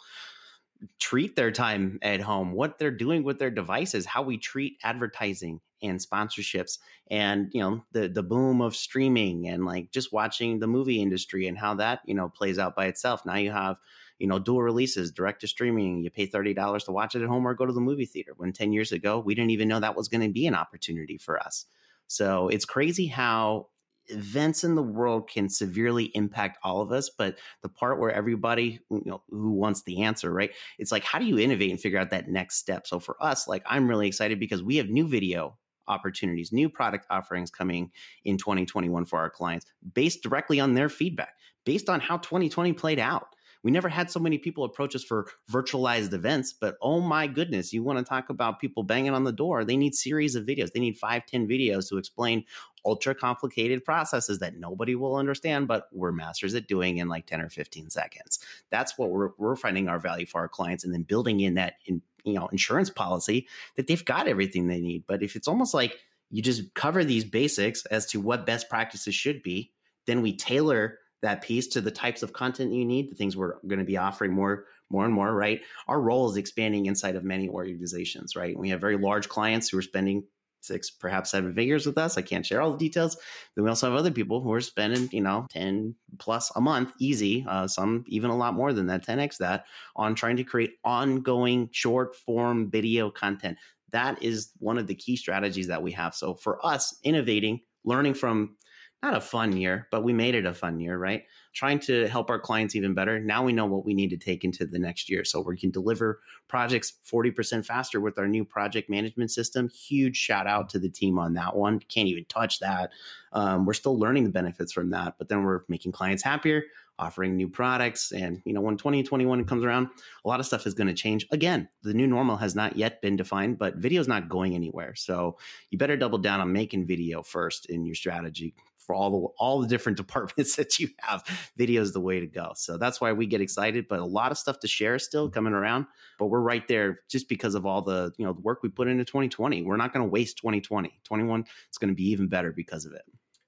treat 0.98 1.36
their 1.36 1.50
time 1.50 1.98
at 2.02 2.20
home, 2.20 2.52
what 2.52 2.78
they're 2.78 2.90
doing 2.90 3.22
with 3.22 3.38
their 3.38 3.50
devices, 3.50 4.06
how 4.06 4.22
we 4.22 4.38
treat 4.38 4.78
advertising 4.82 5.60
and 5.82 5.98
sponsorships 5.98 6.78
and 7.10 7.50
you 7.54 7.60
know 7.60 7.82
the 7.92 8.06
the 8.06 8.22
boom 8.22 8.60
of 8.60 8.76
streaming 8.76 9.48
and 9.48 9.64
like 9.64 9.90
just 9.90 10.12
watching 10.12 10.58
the 10.58 10.66
movie 10.66 11.00
industry 11.00 11.46
and 11.46 11.56
how 11.56 11.74
that 11.74 12.00
you 12.04 12.14
know 12.14 12.28
plays 12.28 12.58
out 12.58 12.76
by 12.76 12.86
itself. 12.86 13.24
Now 13.24 13.36
you 13.36 13.50
have 13.50 13.76
you 14.18 14.26
know 14.26 14.38
dual 14.38 14.62
releases, 14.62 15.10
direct 15.10 15.40
to 15.40 15.48
streaming. 15.48 16.02
You 16.02 16.10
pay 16.10 16.26
thirty 16.26 16.54
dollars 16.54 16.84
to 16.84 16.92
watch 16.92 17.14
it 17.14 17.22
at 17.22 17.28
home 17.28 17.46
or 17.46 17.54
go 17.54 17.66
to 17.66 17.72
the 17.72 17.80
movie 17.80 18.06
theater. 18.06 18.32
When 18.36 18.52
ten 18.52 18.72
years 18.72 18.92
ago 18.92 19.18
we 19.18 19.34
didn't 19.34 19.50
even 19.50 19.68
know 19.68 19.80
that 19.80 19.96
was 19.96 20.08
going 20.08 20.22
to 20.22 20.32
be 20.32 20.46
an 20.46 20.54
opportunity 20.54 21.16
for 21.18 21.40
us. 21.40 21.66
So 22.06 22.48
it's 22.48 22.64
crazy 22.64 23.06
how 23.06 23.68
events 24.10 24.64
in 24.64 24.74
the 24.74 24.82
world 24.82 25.28
can 25.28 25.48
severely 25.48 26.04
impact 26.14 26.58
all 26.62 26.80
of 26.80 26.92
us 26.92 27.10
but 27.10 27.38
the 27.62 27.68
part 27.68 27.98
where 27.98 28.12
everybody 28.12 28.80
you 28.90 29.02
know 29.04 29.22
who 29.30 29.52
wants 29.52 29.82
the 29.82 30.02
answer 30.02 30.32
right? 30.32 30.52
It's 30.78 30.92
like 30.92 31.04
how 31.04 31.18
do 31.18 31.24
you 31.24 31.38
innovate 31.38 31.70
and 31.70 31.80
figure 31.80 31.98
out 31.98 32.10
that 32.10 32.28
next 32.28 32.56
step? 32.56 32.86
So 32.86 32.98
for 32.98 33.16
us 33.20 33.46
like 33.48 33.62
i'm 33.66 33.88
really 33.88 34.06
excited 34.06 34.38
because 34.40 34.62
we 34.62 34.76
have 34.76 34.88
new 34.88 35.06
video 35.06 35.56
opportunities 35.88 36.52
new 36.52 36.68
product 36.68 37.06
offerings 37.10 37.50
coming 37.50 37.90
in 38.24 38.36
2021 38.36 39.04
for 39.04 39.18
our 39.18 39.30
clients 39.30 39.66
based 39.94 40.22
directly 40.22 40.60
on 40.60 40.74
their 40.74 40.88
feedback 40.88 41.34
based 41.64 41.88
on 41.88 42.00
how 42.00 42.16
2020 42.18 42.72
played 42.72 42.98
out 42.98 43.34
we 43.62 43.70
never 43.70 43.88
had 43.88 44.10
so 44.10 44.20
many 44.20 44.38
people 44.38 44.64
approach 44.64 44.94
us 44.94 45.04
for 45.04 45.26
virtualized 45.50 46.12
events, 46.12 46.52
but 46.52 46.76
oh 46.80 47.00
my 47.00 47.26
goodness, 47.26 47.72
you 47.72 47.82
want 47.82 47.98
to 47.98 48.04
talk 48.04 48.30
about 48.30 48.60
people 48.60 48.82
banging 48.82 49.12
on 49.12 49.24
the 49.24 49.32
door. 49.32 49.64
They 49.64 49.76
need 49.76 49.94
series 49.94 50.34
of 50.34 50.46
videos. 50.46 50.72
They 50.72 50.80
need 50.80 50.96
five, 50.96 51.26
ten 51.26 51.46
videos 51.46 51.88
to 51.88 51.98
explain 51.98 52.44
ultra 52.84 53.14
complicated 53.14 53.84
processes 53.84 54.38
that 54.38 54.56
nobody 54.56 54.94
will 54.94 55.16
understand, 55.16 55.68
but 55.68 55.88
we're 55.92 56.12
masters 56.12 56.54
at 56.54 56.66
doing 56.66 56.98
in 56.98 57.08
like 57.08 57.26
10 57.26 57.40
or 57.40 57.48
15 57.48 57.90
seconds. 57.90 58.38
That's 58.70 58.96
what 58.96 59.10
we're, 59.10 59.30
we're 59.38 59.56
finding 59.56 59.88
our 59.88 59.98
value 59.98 60.26
for 60.26 60.40
our 60.40 60.48
clients 60.48 60.84
and 60.84 60.94
then 60.94 61.02
building 61.02 61.40
in 61.40 61.54
that 61.54 61.74
in, 61.86 62.02
you 62.24 62.34
know, 62.34 62.46
insurance 62.48 62.90
policy 62.90 63.46
that 63.76 63.86
they've 63.86 64.04
got 64.04 64.28
everything 64.28 64.66
they 64.66 64.80
need. 64.80 65.04
But 65.06 65.22
if 65.22 65.36
it's 65.36 65.48
almost 65.48 65.74
like 65.74 65.98
you 66.30 66.42
just 66.42 66.74
cover 66.74 67.04
these 67.04 67.24
basics 67.24 67.84
as 67.86 68.06
to 68.06 68.20
what 68.20 68.46
best 68.46 68.68
practices 68.68 69.14
should 69.14 69.42
be, 69.42 69.72
then 70.06 70.22
we 70.22 70.34
tailor 70.34 70.98
that 71.22 71.42
piece 71.42 71.66
to 71.68 71.80
the 71.80 71.90
types 71.90 72.22
of 72.22 72.32
content 72.32 72.72
you 72.72 72.84
need, 72.84 73.10
the 73.10 73.14
things 73.14 73.36
we're 73.36 73.58
going 73.66 73.78
to 73.78 73.84
be 73.84 73.96
offering 73.96 74.32
more, 74.32 74.66
more 74.88 75.04
and 75.04 75.14
more, 75.14 75.34
right? 75.34 75.60
Our 75.88 76.00
role 76.00 76.30
is 76.30 76.36
expanding 76.36 76.86
inside 76.86 77.16
of 77.16 77.24
many 77.24 77.48
organizations, 77.48 78.36
right? 78.36 78.58
We 78.58 78.70
have 78.70 78.80
very 78.80 78.96
large 78.96 79.28
clients 79.28 79.68
who 79.68 79.78
are 79.78 79.82
spending 79.82 80.24
six, 80.62 80.90
perhaps 80.90 81.30
seven 81.30 81.54
figures 81.54 81.86
with 81.86 81.98
us. 81.98 82.18
I 82.18 82.22
can't 82.22 82.44
share 82.44 82.60
all 82.60 82.72
the 82.72 82.78
details. 82.78 83.16
Then 83.54 83.64
we 83.64 83.70
also 83.70 83.88
have 83.88 83.98
other 83.98 84.10
people 84.10 84.40
who 84.40 84.52
are 84.52 84.60
spending, 84.60 85.08
you 85.12 85.22
know, 85.22 85.46
10 85.50 85.94
plus 86.18 86.52
a 86.54 86.60
month 86.60 86.92
easy, 86.98 87.44
uh, 87.48 87.66
some 87.66 88.04
even 88.08 88.30
a 88.30 88.36
lot 88.36 88.54
more 88.54 88.72
than 88.72 88.86
that, 88.86 89.06
10x 89.06 89.38
that, 89.38 89.64
on 89.96 90.14
trying 90.14 90.36
to 90.36 90.44
create 90.44 90.74
ongoing 90.84 91.68
short 91.72 92.14
form 92.14 92.70
video 92.70 93.10
content. 93.10 93.58
That 93.92 94.22
is 94.22 94.52
one 94.58 94.78
of 94.78 94.86
the 94.86 94.94
key 94.94 95.16
strategies 95.16 95.66
that 95.66 95.82
we 95.82 95.92
have. 95.92 96.14
So 96.14 96.34
for 96.34 96.64
us, 96.64 96.98
innovating, 97.02 97.60
learning 97.84 98.14
from 98.14 98.56
not 99.02 99.16
a 99.16 99.20
fun 99.20 99.56
year, 99.56 99.88
but 99.90 100.04
we 100.04 100.12
made 100.12 100.34
it 100.34 100.44
a 100.44 100.52
fun 100.52 100.78
year, 100.78 100.98
right? 100.98 101.24
Trying 101.54 101.78
to 101.80 102.06
help 102.08 102.28
our 102.28 102.38
clients 102.38 102.76
even 102.76 102.92
better. 102.92 103.18
Now 103.18 103.42
we 103.42 103.52
know 103.52 103.64
what 103.64 103.86
we 103.86 103.94
need 103.94 104.10
to 104.10 104.18
take 104.18 104.44
into 104.44 104.66
the 104.66 104.78
next 104.78 105.08
year. 105.08 105.24
So 105.24 105.40
we 105.40 105.56
can 105.56 105.70
deliver 105.70 106.20
projects 106.48 106.92
40% 107.10 107.64
faster 107.64 107.98
with 108.00 108.18
our 108.18 108.28
new 108.28 108.44
project 108.44 108.90
management 108.90 109.30
system. 109.30 109.70
Huge 109.70 110.16
shout 110.16 110.46
out 110.46 110.68
to 110.70 110.78
the 110.78 110.90
team 110.90 111.18
on 111.18 111.32
that 111.34 111.56
one. 111.56 111.80
Can't 111.80 112.08
even 112.08 112.26
touch 112.26 112.60
that. 112.60 112.90
Um, 113.32 113.64
we're 113.64 113.72
still 113.72 113.98
learning 113.98 114.24
the 114.24 114.30
benefits 114.30 114.72
from 114.72 114.90
that, 114.90 115.14
but 115.16 115.28
then 115.28 115.44
we're 115.44 115.62
making 115.68 115.92
clients 115.92 116.22
happier, 116.22 116.64
offering 116.98 117.36
new 117.36 117.48
products. 117.48 118.12
And, 118.12 118.42
you 118.44 118.52
know, 118.52 118.60
when 118.60 118.76
2021 118.76 119.44
comes 119.46 119.64
around, 119.64 119.88
a 120.24 120.28
lot 120.28 120.40
of 120.40 120.46
stuff 120.46 120.66
is 120.66 120.74
going 120.74 120.88
to 120.88 120.94
change. 120.94 121.26
Again, 121.30 121.68
the 121.82 121.94
new 121.94 122.06
normal 122.06 122.36
has 122.36 122.54
not 122.54 122.76
yet 122.76 123.00
been 123.00 123.16
defined, 123.16 123.58
but 123.58 123.76
video 123.76 124.00
is 124.00 124.08
not 124.08 124.28
going 124.28 124.54
anywhere. 124.54 124.94
So 124.94 125.38
you 125.70 125.78
better 125.78 125.96
double 125.96 126.18
down 126.18 126.40
on 126.40 126.52
making 126.52 126.86
video 126.86 127.22
first 127.22 127.66
in 127.66 127.86
your 127.86 127.94
strategy 127.94 128.54
for 128.90 128.94
all 128.94 129.10
the 129.10 129.28
all 129.38 129.60
the 129.60 129.68
different 129.68 129.96
departments 130.04 130.56
that 130.56 130.80
you 130.80 130.88
have. 130.98 131.22
Video 131.56 131.80
is 131.80 131.92
the 131.92 132.00
way 132.00 132.18
to 132.18 132.26
go. 132.26 132.52
So 132.56 132.76
that's 132.76 133.00
why 133.00 133.12
we 133.12 133.26
get 133.26 133.40
excited. 133.40 133.86
But 133.88 134.00
a 134.00 134.04
lot 134.04 134.32
of 134.32 134.38
stuff 134.38 134.58
to 134.60 134.68
share 134.68 134.98
still 134.98 135.26
mm-hmm. 135.26 135.34
coming 135.34 135.52
around. 135.52 135.86
But 136.18 136.26
we're 136.26 136.40
right 136.40 136.66
there 136.66 137.00
just 137.08 137.28
because 137.28 137.54
of 137.54 137.64
all 137.66 137.82
the 137.82 138.12
you 138.18 138.24
know 138.24 138.32
the 138.32 138.40
work 138.40 138.64
we 138.64 138.68
put 138.68 138.88
into 138.88 139.04
2020. 139.04 139.62
We're 139.62 139.76
not 139.76 139.92
going 139.92 140.04
to 140.04 140.10
waste 140.10 140.38
2020. 140.38 141.00
21 141.04 141.44
it's 141.68 141.78
going 141.78 141.88
to 141.88 141.94
be 141.94 142.10
even 142.10 142.26
better 142.26 142.52
because 142.52 142.84
of 142.84 142.92
it. 142.92 143.02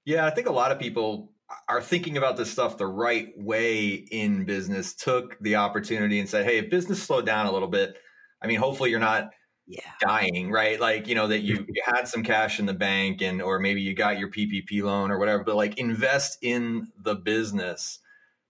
Yeah, 0.05 0.25
I 0.25 0.29
think 0.29 0.47
a 0.47 0.53
lot 0.53 0.71
of 0.71 0.79
people 0.79 1.33
are 1.67 1.81
thinking 1.81 2.17
about 2.17 2.37
this 2.37 2.49
stuff 2.49 2.77
the 2.77 2.87
right 2.87 3.29
way 3.37 3.89
in 3.89 4.45
business. 4.45 4.95
Took 4.95 5.37
the 5.39 5.57
opportunity 5.57 6.19
and 6.19 6.29
said, 6.29 6.45
"Hey, 6.45 6.59
if 6.59 6.69
business 6.69 7.03
slowed 7.03 7.25
down 7.25 7.47
a 7.47 7.51
little 7.51 7.67
bit, 7.67 7.97
I 8.41 8.47
mean, 8.47 8.59
hopefully 8.59 8.91
you're 8.91 8.99
not." 9.01 9.31
Yeah. 9.67 9.91
dying, 9.99 10.51
right? 10.51 10.79
Like, 10.79 11.07
you 11.07 11.15
know, 11.15 11.27
that 11.27 11.39
you, 11.39 11.65
you 11.67 11.81
had 11.85 12.07
some 12.07 12.23
cash 12.23 12.59
in 12.59 12.65
the 12.65 12.73
bank 12.73 13.21
and, 13.21 13.41
or 13.41 13.59
maybe 13.59 13.81
you 13.81 13.93
got 13.93 14.19
your 14.19 14.29
PPP 14.29 14.83
loan 14.83 15.11
or 15.11 15.19
whatever, 15.19 15.43
but 15.43 15.55
like 15.55 15.77
invest 15.77 16.37
in 16.41 16.87
the 17.01 17.15
business 17.15 17.99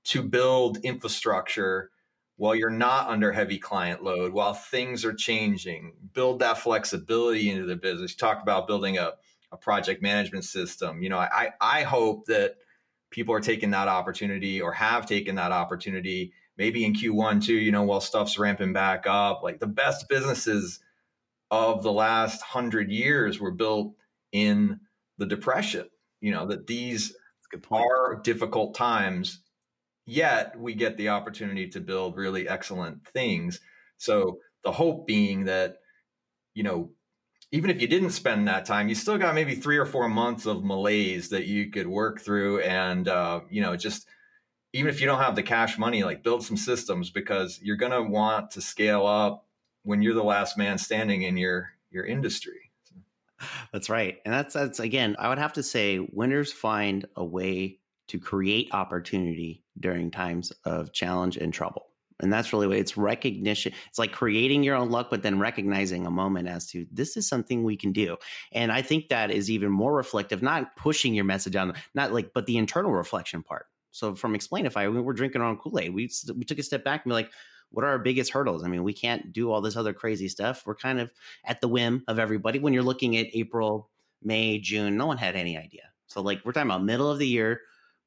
to 0.06 0.22
build 0.22 0.78
infrastructure 0.84 1.90
while 2.36 2.56
you're 2.56 2.70
not 2.70 3.08
under 3.08 3.32
heavy 3.32 3.60
client 3.60 4.04
load, 4.04 4.34
while 4.34 4.54
things 4.54 5.06
are 5.06 5.14
changing, 5.14 5.94
build 6.14 6.40
that 6.40 6.58
flexibility 6.58 7.50
into 7.50 7.66
the 7.66 7.76
business. 7.76 8.12
You 8.12 8.18
talked 8.18 8.42
about 8.42 8.68
building 8.68 8.98
a, 8.98 9.12
a 9.52 9.58
project 9.58 10.02
management 10.02 10.44
system. 10.44 11.04
You 11.04 11.10
know, 11.10 11.20
I, 11.20 11.52
I 11.62 11.84
hope 11.84 12.26
that 12.26 12.56
people 13.12 13.36
are 13.36 13.40
taking 13.40 13.70
that 13.72 13.88
opportunity 13.88 14.60
or 14.60 14.74
have 14.74 15.06
taken 15.06 15.36
that 15.36 15.52
opportunity 15.52 16.34
maybe 16.58 16.86
in 16.86 16.94
Q1 16.94 17.44
too, 17.44 17.56
you 17.56 17.72
know, 17.72 17.84
while 17.84 18.02
stuff's 18.02 18.38
ramping 18.38 18.74
back 18.74 19.06
up. 19.08 19.42
Like 19.44 19.60
the 19.60 19.68
best 19.68 20.10
businesses 20.10 20.80
of 21.54 21.84
the 21.84 21.92
last 21.92 22.42
hundred 22.42 22.90
years 22.90 23.40
were 23.40 23.52
built 23.52 23.94
in 24.32 24.80
the 25.18 25.26
depression 25.26 25.88
you 26.22 26.32
know 26.32 26.48
that 26.48 26.68
these 26.68 27.16
are 27.72 28.20
difficult 28.24 28.74
times 28.76 29.44
yet 30.06 30.58
we 30.60 30.74
get 30.74 30.98
the 30.98 31.10
opportunity 31.10 31.68
to 31.70 31.80
build 31.80 32.18
really 32.18 32.48
excellent 32.48 33.08
things. 33.08 33.60
So 33.98 34.40
the 34.64 34.72
hope 34.72 35.08
being 35.08 35.46
that 35.46 35.78
you 36.54 36.64
know 36.64 36.92
even 37.52 37.70
if 37.70 37.82
you 37.82 37.88
didn't 37.88 38.12
spend 38.12 38.48
that 38.48 38.66
time 38.66 38.88
you 38.88 38.96
still 38.96 39.18
got 39.18 39.36
maybe 39.36 39.56
three 39.56 39.78
or 39.78 39.86
four 39.86 40.08
months 40.08 40.46
of 40.46 40.64
malaise 40.64 41.30
that 41.30 41.46
you 41.46 41.70
could 41.70 41.88
work 41.88 42.22
through 42.22 42.60
and 42.62 43.08
uh, 43.08 43.42
you 43.50 43.62
know 43.62 43.76
just 43.76 44.08
even 44.72 44.90
if 44.90 45.02
you 45.02 45.08
don't 45.08 45.22
have 45.22 45.36
the 45.36 45.44
cash 45.44 45.78
money 45.78 46.04
like 46.04 46.24
build 46.24 46.44
some 46.44 46.58
systems 46.58 47.10
because 47.10 47.60
you're 47.62 47.76
going 47.78 47.92
to 47.92 48.10
want 48.10 48.52
to 48.52 48.62
scale 48.62 49.06
up 49.06 49.46
when 49.84 50.02
you're 50.02 50.14
the 50.14 50.24
last 50.24 50.58
man 50.58 50.78
standing 50.78 51.24
in 51.24 51.38
your 51.38 51.70
your 51.92 52.06
industry. 52.06 52.72
That's 53.72 53.90
right. 53.90 54.20
And 54.26 54.34
that's 54.34 54.54
that's 54.54 54.80
again, 54.80 55.16
I 55.20 55.30
would 55.30 55.38
have 55.38 55.54
to 55.54 55.64
say 55.64 56.00
winners 56.12 56.52
find 56.52 57.06
a 57.16 57.26
way 57.26 57.80
to 58.08 58.20
create 58.20 58.70
opportunity 58.74 59.64
during 59.80 60.12
times 60.12 60.52
of 60.66 60.92
challenge 60.94 61.38
and 61.38 61.54
trouble. 61.54 61.88
And 62.20 62.32
that's 62.32 62.54
really 62.54 62.68
what 62.68 62.78
it's 62.78 62.96
recognition. 62.96 63.74
It's 63.90 64.00
like 64.00 64.12
creating 64.12 64.64
your 64.64 64.76
own 64.76 64.92
luck, 64.92 65.08
but 65.10 65.24
then 65.24 65.40
recognizing 65.40 66.06
a 66.06 66.12
moment 66.12 66.48
as 66.48 66.68
to 66.68 66.86
this 66.92 67.18
is 67.18 67.28
something 67.28 67.64
we 67.64 67.76
can 67.76 67.92
do. 67.92 68.18
And 68.52 68.72
I 68.72 68.82
think 68.82 69.10
that 69.10 69.32
is 69.32 69.50
even 69.50 69.72
more 69.72 69.94
reflective, 69.94 70.42
not 70.42 70.76
pushing 70.78 71.14
your 71.14 71.26
message 71.26 71.56
on, 71.56 71.74
not 71.96 72.14
like, 72.14 72.32
but 72.34 72.46
the 72.46 72.58
internal 72.58 72.92
reflection 72.92 73.44
part. 73.44 73.66
So 73.92 74.16
from 74.16 74.36
Explainify, 74.36 74.92
we 74.92 75.02
were 75.02 75.14
drinking 75.14 75.42
our 75.42 75.48
own 75.48 75.58
Kool 75.58 75.80
Aid. 75.80 75.94
We 75.94 76.10
we 76.36 76.46
took 76.46 76.60
a 76.60 76.64
step 76.64 76.84
back 76.84 77.04
and 77.04 77.12
be 77.12 77.14
like, 77.14 77.32
what 77.74 77.84
are 77.84 77.90
our 77.90 78.00
biggest 78.00 78.32
hurdles? 78.32 78.64
I 78.64 78.68
mean, 78.68 78.84
we 78.84 78.94
can't 78.94 79.34
do 79.34 79.52
all 79.52 79.60
this 79.60 79.76
other 79.76 79.94
crazy 79.94 80.30
stuff. 80.30 80.64
We're 80.66 80.76
kind 80.76 81.00
of 81.00 81.12
at 81.44 81.60
the 81.60 81.68
whim 81.68 82.04
of 82.08 82.20
everybody. 82.20 82.60
When 82.60 82.72
you're 82.72 82.84
looking 82.84 83.18
at 83.18 83.28
April, 83.34 83.90
May, 84.22 84.60
June, 84.60 84.96
no 84.96 85.08
one 85.08 85.18
had 85.18 85.36
any 85.36 85.58
idea. 85.58 85.90
So 86.06 86.22
like 86.22 86.42
we're 86.46 86.52
talking 86.52 86.70
about 86.70 86.84
middle 86.84 87.10
of 87.10 87.18
the 87.18 87.28
year, 87.28 87.62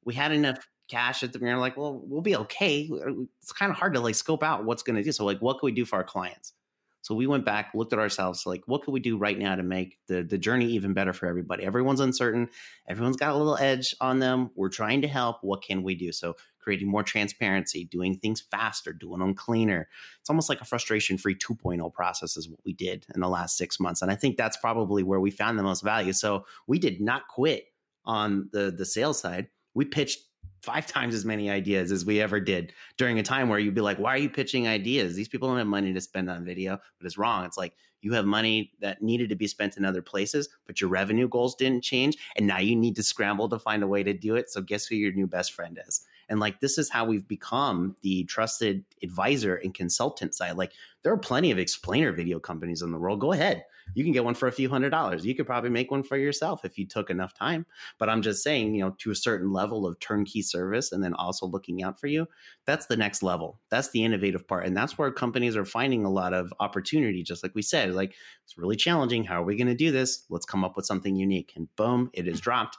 we 0.05 0.13
had 0.13 0.31
enough 0.31 0.65
cash 0.87 1.21
at 1.21 1.33
the 1.33 1.45
are 1.45 1.57
like, 1.57 1.75
well, 1.75 2.01
we'll 2.05 2.21
be 2.21 2.37
okay. 2.37 2.89
Uh, 2.91 3.23
it's 3.41 3.51
kind 3.51 3.69
of 3.69 3.77
hard 3.77 3.93
to 3.93 3.99
like 3.99 4.15
scope 4.15 4.41
out 4.41 4.63
what's 4.63 4.83
going 4.83 4.95
to 4.95 5.03
do. 5.03 5.11
So 5.11 5.25
like, 5.25 5.39
what 5.39 5.59
can 5.59 5.67
we 5.67 5.73
do 5.73 5.83
for 5.83 5.97
our 5.97 6.03
clients? 6.05 6.53
So 7.01 7.13
we 7.13 7.27
went 7.27 7.45
back, 7.45 7.71
looked 7.73 7.93
at 7.93 7.99
ourselves, 7.99 8.45
like, 8.45 8.63
what 8.65 8.83
could 8.83 8.91
we 8.91 8.99
do 8.99 9.17
right 9.17 9.37
now 9.37 9.55
to 9.55 9.63
make 9.63 9.97
the, 10.07 10.23
the 10.23 10.37
journey 10.37 10.65
even 10.71 10.93
better 10.93 11.13
for 11.13 11.25
everybody? 11.25 11.63
Everyone's 11.63 12.01
uncertain. 12.01 12.49
Everyone's 12.89 13.15
got 13.15 13.33
a 13.33 13.37
little 13.37 13.57
edge 13.57 13.95
on 14.01 14.19
them. 14.19 14.51
We're 14.55 14.69
trying 14.69 15.01
to 15.03 15.07
help. 15.07 15.37
What 15.41 15.61
can 15.61 15.83
we 15.83 15.95
do? 15.95 16.11
So 16.11 16.35
creating 16.67 16.89
more 16.89 17.01
transparency, 17.01 17.85
doing 17.85 18.17
things 18.17 18.41
faster, 18.41 18.91
doing 18.91 19.19
them 19.19 19.33
cleaner. 19.33 19.87
It's 20.19 20.29
almost 20.29 20.49
like 20.49 20.59
a 20.59 20.65
frustration 20.65 21.17
free 21.17 21.33
2.0 21.33 21.93
process 21.93 22.35
is 22.35 22.49
what 22.49 22.59
we 22.65 22.73
did 22.73 23.05
in 23.15 23.21
the 23.21 23.29
last 23.29 23.55
six 23.55 23.79
months. 23.79 24.01
And 24.01 24.11
I 24.11 24.15
think 24.15 24.35
that's 24.35 24.57
probably 24.57 25.01
where 25.01 25.21
we 25.21 25.31
found 25.31 25.57
the 25.57 25.63
most 25.63 25.81
value. 25.81 26.11
So 26.11 26.45
we 26.67 26.77
did 26.77 26.99
not 26.99 27.29
quit 27.29 27.67
on 28.03 28.49
the 28.51 28.69
the 28.69 28.85
sales 28.85 29.17
side. 29.17 29.47
We 29.75 29.85
pitched 29.85 30.19
five 30.61 30.85
times 30.95 31.15
as 31.15 31.23
many 31.23 31.49
ideas 31.49 31.89
as 31.89 32.03
we 32.03 32.19
ever 32.19 32.41
did 32.41 32.73
during 32.97 33.17
a 33.17 33.23
time 33.23 33.47
where 33.47 33.59
you'd 33.59 33.73
be 33.73 33.79
like, 33.79 33.97
why 33.97 34.13
are 34.13 34.17
you 34.17 34.29
pitching 34.29 34.67
ideas? 34.67 35.15
These 35.15 35.29
people 35.29 35.47
don't 35.47 35.59
have 35.59 35.67
money 35.67 35.93
to 35.93 36.01
spend 36.01 36.29
on 36.29 36.43
video, 36.43 36.77
but 36.99 37.05
it's 37.05 37.17
wrong. 37.17 37.45
It's 37.45 37.57
like 37.57 37.75
you 38.01 38.11
have 38.11 38.25
money 38.25 38.73
that 38.81 39.01
needed 39.01 39.29
to 39.29 39.37
be 39.37 39.47
spent 39.47 39.77
in 39.77 39.85
other 39.85 40.01
places, 40.01 40.49
but 40.65 40.81
your 40.81 40.89
revenue 40.89 41.29
goals 41.29 41.55
didn't 41.55 41.85
change. 41.85 42.17
And 42.35 42.45
now 42.45 42.59
you 42.59 42.75
need 42.75 42.97
to 42.97 43.03
scramble 43.03 43.47
to 43.47 43.57
find 43.57 43.83
a 43.83 43.87
way 43.87 44.03
to 44.03 44.13
do 44.13 44.35
it. 44.35 44.49
So 44.49 44.59
guess 44.61 44.85
who 44.85 44.95
your 44.95 45.13
new 45.13 45.27
best 45.27 45.53
friend 45.53 45.79
is? 45.87 46.05
And 46.29 46.39
like, 46.39 46.59
this 46.59 46.77
is 46.77 46.89
how 46.89 47.05
we've 47.05 47.27
become 47.27 47.95
the 48.01 48.23
trusted 48.25 48.83
advisor 49.01 49.55
and 49.55 49.73
consultant 49.73 50.35
side. 50.35 50.57
Like, 50.57 50.73
there 51.03 51.13
are 51.13 51.17
plenty 51.17 51.51
of 51.51 51.59
explainer 51.59 52.11
video 52.11 52.39
companies 52.39 52.81
in 52.81 52.91
the 52.91 52.97
world. 52.97 53.21
Go 53.21 53.31
ahead. 53.31 53.63
You 53.93 54.03
can 54.03 54.13
get 54.13 54.25
one 54.25 54.33
for 54.33 54.47
a 54.47 54.51
few 54.51 54.69
hundred 54.69 54.89
dollars. 54.89 55.25
You 55.25 55.33
could 55.33 55.45
probably 55.45 55.69
make 55.69 55.91
one 55.91 56.03
for 56.03 56.17
yourself 56.17 56.65
if 56.65 56.77
you 56.77 56.85
took 56.85 57.09
enough 57.09 57.33
time. 57.33 57.65
But 57.97 58.09
I'm 58.09 58.21
just 58.21 58.43
saying, 58.43 58.75
you 58.75 58.81
know, 58.81 58.95
to 58.99 59.11
a 59.11 59.15
certain 59.15 59.53
level 59.53 59.85
of 59.85 59.99
turnkey 59.99 60.41
service 60.41 60.91
and 60.91 61.03
then 61.03 61.13
also 61.13 61.45
looking 61.45 61.83
out 61.83 61.99
for 61.99 62.07
you, 62.07 62.27
that's 62.65 62.87
the 62.87 62.97
next 62.97 63.23
level. 63.23 63.59
That's 63.69 63.89
the 63.91 64.03
innovative 64.03 64.47
part. 64.47 64.65
And 64.65 64.75
that's 64.75 64.97
where 64.97 65.11
companies 65.11 65.55
are 65.55 65.65
finding 65.65 66.03
a 66.03 66.11
lot 66.11 66.33
of 66.33 66.53
opportunity, 66.59 67.23
just 67.23 67.43
like 67.43 67.55
we 67.55 67.61
said. 67.61 67.93
Like, 67.93 68.13
it's 68.43 68.57
really 68.57 68.75
challenging. 68.75 69.23
How 69.23 69.41
are 69.41 69.45
we 69.45 69.55
going 69.55 69.67
to 69.67 69.75
do 69.75 69.91
this? 69.91 70.25
Let's 70.29 70.45
come 70.45 70.65
up 70.65 70.75
with 70.75 70.85
something 70.85 71.15
unique. 71.15 71.53
And 71.55 71.73
boom, 71.77 72.09
it 72.13 72.27
is 72.27 72.41
dropped 72.41 72.77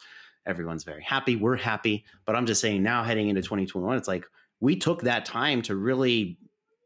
everyone's 0.48 0.82
very 0.82 1.02
happy. 1.02 1.36
We're 1.36 1.56
happy. 1.56 2.04
But 2.24 2.34
I'm 2.34 2.46
just 2.46 2.60
saying 2.60 2.82
now 2.82 3.04
heading 3.04 3.28
into 3.28 3.42
2021, 3.42 3.96
it's 3.96 4.08
like 4.08 4.24
we 4.60 4.74
took 4.74 5.02
that 5.02 5.24
time 5.24 5.62
to 5.62 5.76
really 5.76 6.38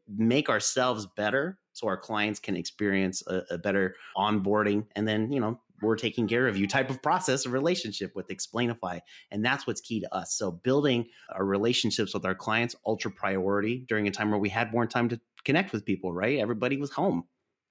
make 0.07 0.49
ourselves 0.49 1.07
better 1.15 1.57
so 1.71 1.87
our 1.87 1.97
clients 1.97 2.39
can 2.39 2.55
experience 2.55 3.23
a, 3.25 3.41
a 3.51 3.57
better 3.57 3.95
onboarding 4.15 4.85
and 4.95 5.07
then, 5.07 5.31
you 5.31 5.39
know, 5.39 5.59
we're 5.81 5.95
taking 5.97 6.27
care 6.27 6.47
of 6.47 6.55
you 6.55 6.65
type 6.65 6.89
of 6.89 7.01
process, 7.01 7.45
a 7.45 7.49
relationship 7.49 8.15
with 8.15 8.29
Explainify. 8.29 9.01
And 9.31 9.43
that's 9.43 9.67
what's 9.67 9.81
key 9.81 9.99
to 9.99 10.15
us. 10.15 10.33
So 10.35 10.51
building 10.51 11.07
our 11.29 11.43
relationships 11.43 12.13
with 12.13 12.25
our 12.25 12.35
clients, 12.35 12.75
ultra 12.85 13.11
priority 13.11 13.85
during 13.89 14.07
a 14.07 14.11
time 14.11 14.31
where 14.31 14.39
we 14.39 14.49
had 14.49 14.71
more 14.71 14.87
time 14.87 15.09
to 15.09 15.19
connect 15.43 15.73
with 15.73 15.83
people, 15.83 16.13
right? 16.13 16.39
Everybody 16.39 16.77
was 16.77 16.91
home. 16.91 17.25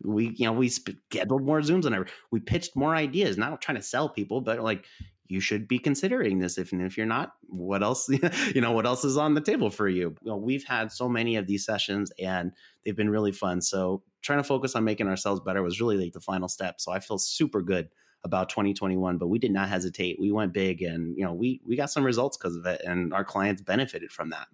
We, 0.05 0.35
you 0.37 0.45
know, 0.45 0.53
we 0.53 0.69
scheduled 0.69 1.45
more 1.45 1.61
Zooms 1.61 1.87
and 1.87 2.07
we 2.31 2.41
pitched 2.41 2.77
more 2.77 2.95
ideas, 2.95 3.39
not 3.39 3.63
trying 3.63 3.79
to 3.79 3.83
sell 3.83 4.09
people, 4.09 4.41
but 4.41 4.61
like 4.61 4.85
you 5.27 5.41
should 5.41 5.67
be 5.67 5.79
considering 5.79 6.39
this. 6.39 6.59
If 6.59 6.73
and 6.73 6.83
if 6.83 6.97
you're 6.97 7.07
not, 7.07 7.33
what 7.49 7.83
else? 7.83 8.09
you 8.55 8.61
know, 8.61 8.73
what 8.73 8.87
else 8.87 9.05
is 9.05 9.17
on 9.17 9.35
the 9.35 9.41
table 9.41 9.71
for 9.71 9.89
you? 9.89 10.15
you 10.23 10.31
know, 10.31 10.37
we've 10.37 10.65
had 10.65 10.93
so 10.93 11.09
many 11.09 11.37
of 11.37 11.47
these 11.47 11.65
sessions, 11.65 12.13
and 12.19 12.53
they've 12.85 12.97
been 12.97 13.11
really 13.11 13.33
fun. 13.33 13.61
So 13.61 14.03
trying 14.23 14.39
to 14.39 14.45
focus 14.45 14.75
on 14.75 14.85
making 14.85 15.09
ourselves 15.09 15.41
better 15.41 15.63
was 15.63 15.81
really 15.81 15.97
like 15.97 16.13
the 16.13 16.21
final 16.21 16.49
step. 16.49 16.81
So 16.81 16.93
I 16.93 17.01
feel 17.01 17.19
super 17.19 17.63
good 17.63 17.89
about 18.25 18.49
2021 18.49 19.19
but 19.19 19.27
we 19.27 19.39
did 19.39 19.51
not 19.51 19.69
hesitate 19.69 20.17
we 20.21 20.31
went 20.31 20.53
big 20.53 20.83
and 20.83 21.17
you 21.17 21.25
know 21.25 21.33
we 21.33 21.61
we 21.67 21.77
got 21.77 21.91
some 21.91 22.05
results 22.05 22.37
because 22.37 22.55
of 22.57 22.65
it 22.67 22.81
and 22.87 23.13
our 23.13 23.25
clients 23.25 23.61
benefited 23.63 24.13
from 24.13 24.31
that 24.31 24.47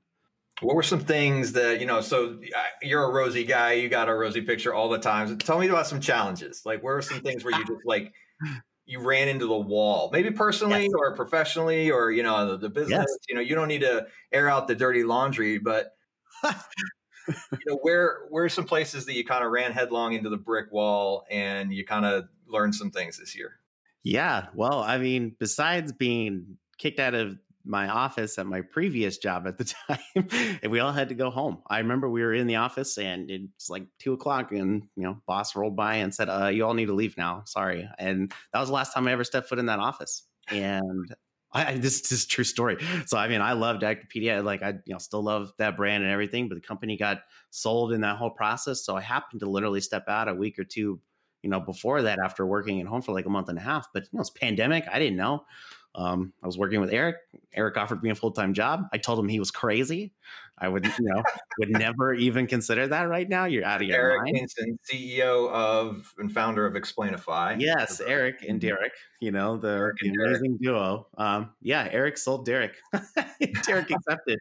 what 0.61 0.75
were 0.75 0.83
some 0.83 1.01
things 1.01 1.53
that 1.53 1.79
you 1.81 1.87
know 1.87 2.01
so 2.01 2.39
uh, 2.57 2.63
you're 2.83 3.05
a 3.05 3.13
rosy 3.13 3.45
guy 3.45 3.73
you 3.73 3.89
got 3.89 4.09
a 4.09 4.15
rosy 4.15 4.41
picture 4.41 4.73
all 4.73 4.89
the 4.89 4.99
time 4.99 5.37
tell 5.39 5.59
me 5.59 5.69
about 5.69 5.87
some 5.87 6.01
challenges 6.01 6.63
like 6.65 6.83
where 6.83 6.97
are 6.97 7.03
some 7.03 7.21
things 7.21 7.45
where 7.45 7.57
you 7.59 7.65
just 7.67 7.85
like 7.85 8.13
you 8.89 9.01
ran 9.01 9.29
into 9.29 9.47
the 9.47 9.57
wall, 9.57 10.09
maybe 10.13 10.31
personally 10.31 10.85
yes. 10.85 10.93
or 10.97 11.15
professionally, 11.15 11.91
or 11.91 12.11
you 12.11 12.23
know 12.23 12.53
the, 12.53 12.57
the 12.57 12.69
business. 12.71 13.07
Yes. 13.07 13.19
You 13.29 13.35
know, 13.35 13.43
you 13.43 13.55
don't 13.55 13.69
need 13.69 13.83
to 13.83 14.07
air 14.33 14.49
out 14.49 14.67
the 14.67 14.75
dirty 14.75 15.05
laundry, 15.05 15.59
but 15.59 15.95
you 16.45 17.59
know 17.67 17.77
where 17.83 18.21
where 18.31 18.45
are 18.45 18.49
some 18.49 18.65
places 18.65 19.05
that 19.05 19.15
you 19.15 19.25
kind 19.25 19.45
of 19.45 19.51
ran 19.51 19.73
headlong 19.73 20.15
into 20.15 20.31
the 20.31 20.39
brick 20.39 20.73
wall 20.73 21.27
and 21.31 21.73
you 21.73 21.85
kind 21.85 22.07
of 22.07 22.29
learned 22.49 22.75
some 22.75 22.91
things 22.91 23.19
this 23.19 23.37
year. 23.37 23.61
Yeah, 24.03 24.47
well, 24.55 24.81
I 24.81 24.97
mean, 24.97 25.37
besides 25.39 25.93
being 25.93 26.57
kicked 26.79 26.99
out 26.99 27.15
of 27.15 27.37
my 27.69 27.89
office 27.89 28.39
at 28.39 28.47
my 28.47 28.63
previous 28.63 29.19
job 29.19 29.47
at 29.47 29.59
the 29.59 29.65
time, 29.89 30.59
and 30.63 30.73
we 30.73 30.81
all 30.81 30.93
had 30.93 31.11
to 31.11 31.15
go 31.15 31.31
home. 31.31 31.59
I 31.69 31.79
remember 31.79 32.09
we 32.09 32.23
were 32.23 32.35
in 32.35 32.47
the 32.47 32.57
office 32.57 32.99
and 32.99 33.31
it's 33.31 33.69
like 33.69 33.87
two 33.99 34.13
o'clock, 34.13 34.53
and 34.53 34.85
you 34.97 35.03
know, 35.03 35.21
boss 35.27 35.55
rolled 35.55 35.77
by 35.77 35.97
and 35.97 36.15
said, 36.15 36.29
uh, 36.29 36.47
"You 36.47 36.65
all 36.67 36.75
need 36.75 36.87
to 36.87 36.95
leave 36.95 37.17
now. 37.17 37.43
Sorry." 37.45 37.89
And 37.99 38.33
that 38.53 38.61
was 38.61 38.69
the 38.69 38.75
last 38.75 38.95
time 38.95 39.07
I 39.07 39.13
ever 39.13 39.25
stepped 39.25 39.49
foot 39.49 39.59
in 39.59 39.67
that 39.67 39.79
office. 39.79 40.25
And 40.51 41.15
I, 41.53 41.75
this, 41.79 42.03
this 42.03 42.13
is 42.13 42.27
true 42.27 42.45
story. 42.45 42.77
So 43.07 43.17
I 43.17 43.29
mean, 43.29 43.41
I 43.41 43.53
loved 43.53 43.83
Actipedia. 43.83 44.45
Like 44.45 44.63
I, 44.63 44.75
you 44.85 44.93
know, 44.95 44.99
still 44.99 45.23
love 45.23 45.53
that 45.59 45.77
brand 45.77 46.03
and 46.05 46.13
everything. 46.13 46.49
But 46.49 46.57
the 46.57 46.67
company 46.67 46.97
got 46.97 47.23
sold 47.51 47.93
in 47.93 48.03
that 48.03 48.17
whole 48.17 48.31
process. 48.31 48.85
So 48.85 48.97
I 48.97 49.01
happened 49.01 49.41
to 49.41 49.51
literally 49.51 49.81
step 49.81 50.05
out 50.09 50.29
a 50.29 50.35
week 50.35 50.59
or 50.59 50.65
two, 50.65 51.01
you 51.43 51.51
know, 51.51 51.61
before 51.61 52.03
that 52.03 52.19
after 52.19 52.47
working 52.47 52.81
at 52.81 52.87
home 52.87 53.03
for 53.03 53.13
like 53.13 53.27
a 53.27 53.31
month 53.31 53.49
and 53.49 53.59
a 53.59 53.63
half. 53.63 53.89
But 53.95 54.05
you 54.05 54.11
know, 54.13 54.21
it's 54.21 54.31
pandemic. 54.31 54.85
I 54.91 54.99
didn't 54.99 55.17
know. 55.17 55.45
Um, 55.95 56.33
I 56.43 56.47
was 56.47 56.59
working 56.59 56.81
with 56.81 56.93
Eric. 56.93 57.17
Eric 57.55 57.77
offered 57.77 58.03
me 58.03 58.11
a 58.11 58.15
full 58.15 58.31
time 58.31 58.55
job. 58.55 58.85
I 58.93 58.99
told 58.99 59.19
him 59.19 59.29
he 59.29 59.39
was 59.39 59.51
crazy. 59.51 60.13
I 60.61 60.69
would, 60.69 60.85
you 60.85 60.93
know, 61.01 61.23
would 61.59 61.71
never 61.71 62.15
even 62.15 62.47
consider 62.47 62.87
that 62.89 63.03
right 63.03 63.29
now. 63.29 63.45
You're 63.45 63.65
out 63.65 63.81
of 63.81 63.89
your 63.89 63.97
Eric 63.97 64.23
mind. 64.25 64.37
Hinson, 64.37 64.79
CEO 64.91 65.51
of 65.51 66.13
and 66.19 66.33
founder 66.33 66.67
of 66.67 66.75
Explainify. 66.75 67.61
Yes, 67.61 68.01
Eric 68.01 68.43
and 68.43 68.61
mm-hmm. 68.61 68.69
Derek. 68.69 68.93
You 69.21 69.33
know 69.33 69.57
the, 69.57 69.93
the 70.01 70.09
amazing 70.11 70.59
duo. 70.61 71.09
Um, 71.17 71.51
yeah, 71.61 71.89
Eric 71.91 72.19
sold 72.19 72.45
Derek. 72.45 72.75
Derek 73.65 73.91
accepted, 73.91 74.39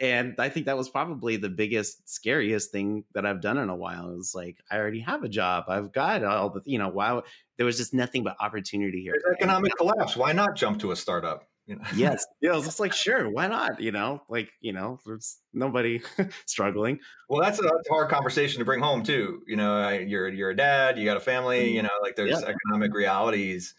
and 0.00 0.34
I 0.38 0.48
think 0.48 0.66
that 0.66 0.76
was 0.76 0.88
probably 0.88 1.36
the 1.36 1.50
biggest, 1.50 2.08
scariest 2.08 2.72
thing 2.72 3.04
that 3.14 3.26
I've 3.26 3.40
done 3.40 3.58
in 3.58 3.68
a 3.68 3.76
while. 3.76 4.10
It 4.10 4.16
was 4.16 4.34
like 4.34 4.56
I 4.70 4.78
already 4.78 5.00
have 5.00 5.24
a 5.24 5.28
job. 5.28 5.64
I've 5.68 5.92
got 5.92 6.24
all 6.24 6.50
the, 6.50 6.62
you 6.64 6.78
know, 6.78 6.88
wow. 6.88 7.22
There 7.56 7.66
was 7.66 7.76
just 7.76 7.94
nothing 7.94 8.24
but 8.24 8.34
opportunity 8.40 9.00
here. 9.00 9.14
There's 9.22 9.36
economic 9.36 9.72
and, 9.78 9.92
collapse. 9.92 10.16
Why 10.16 10.32
not 10.32 10.56
jump 10.56 10.80
to 10.80 10.90
a 10.90 10.96
startup? 10.96 11.44
You 11.66 11.76
know? 11.76 11.82
yes. 11.94 12.24
Yeah. 12.40 12.52
I 12.52 12.56
was 12.56 12.66
just 12.66 12.80
like, 12.80 12.92
sure, 12.92 13.30
why 13.30 13.46
not? 13.46 13.80
You 13.80 13.90
know, 13.90 14.22
like, 14.28 14.50
you 14.60 14.72
know, 14.72 14.98
there's 15.06 15.38
nobody 15.54 16.02
struggling. 16.46 16.98
Well, 17.30 17.40
that's 17.40 17.58
a, 17.58 17.62
that's 17.62 17.88
a, 17.88 17.92
hard 17.92 18.10
conversation 18.10 18.58
to 18.58 18.64
bring 18.66 18.80
home 18.80 19.02
too. 19.02 19.42
You 19.46 19.56
know, 19.56 19.88
you're, 19.88 20.28
you're 20.28 20.50
a 20.50 20.56
dad, 20.56 20.98
you 20.98 21.06
got 21.06 21.16
a 21.16 21.20
family, 21.20 21.66
mm-hmm. 21.66 21.76
you 21.76 21.82
know, 21.82 21.90
like 22.02 22.16
there's 22.16 22.42
yeah. 22.42 22.52
economic 22.54 22.92
realities. 22.92 23.74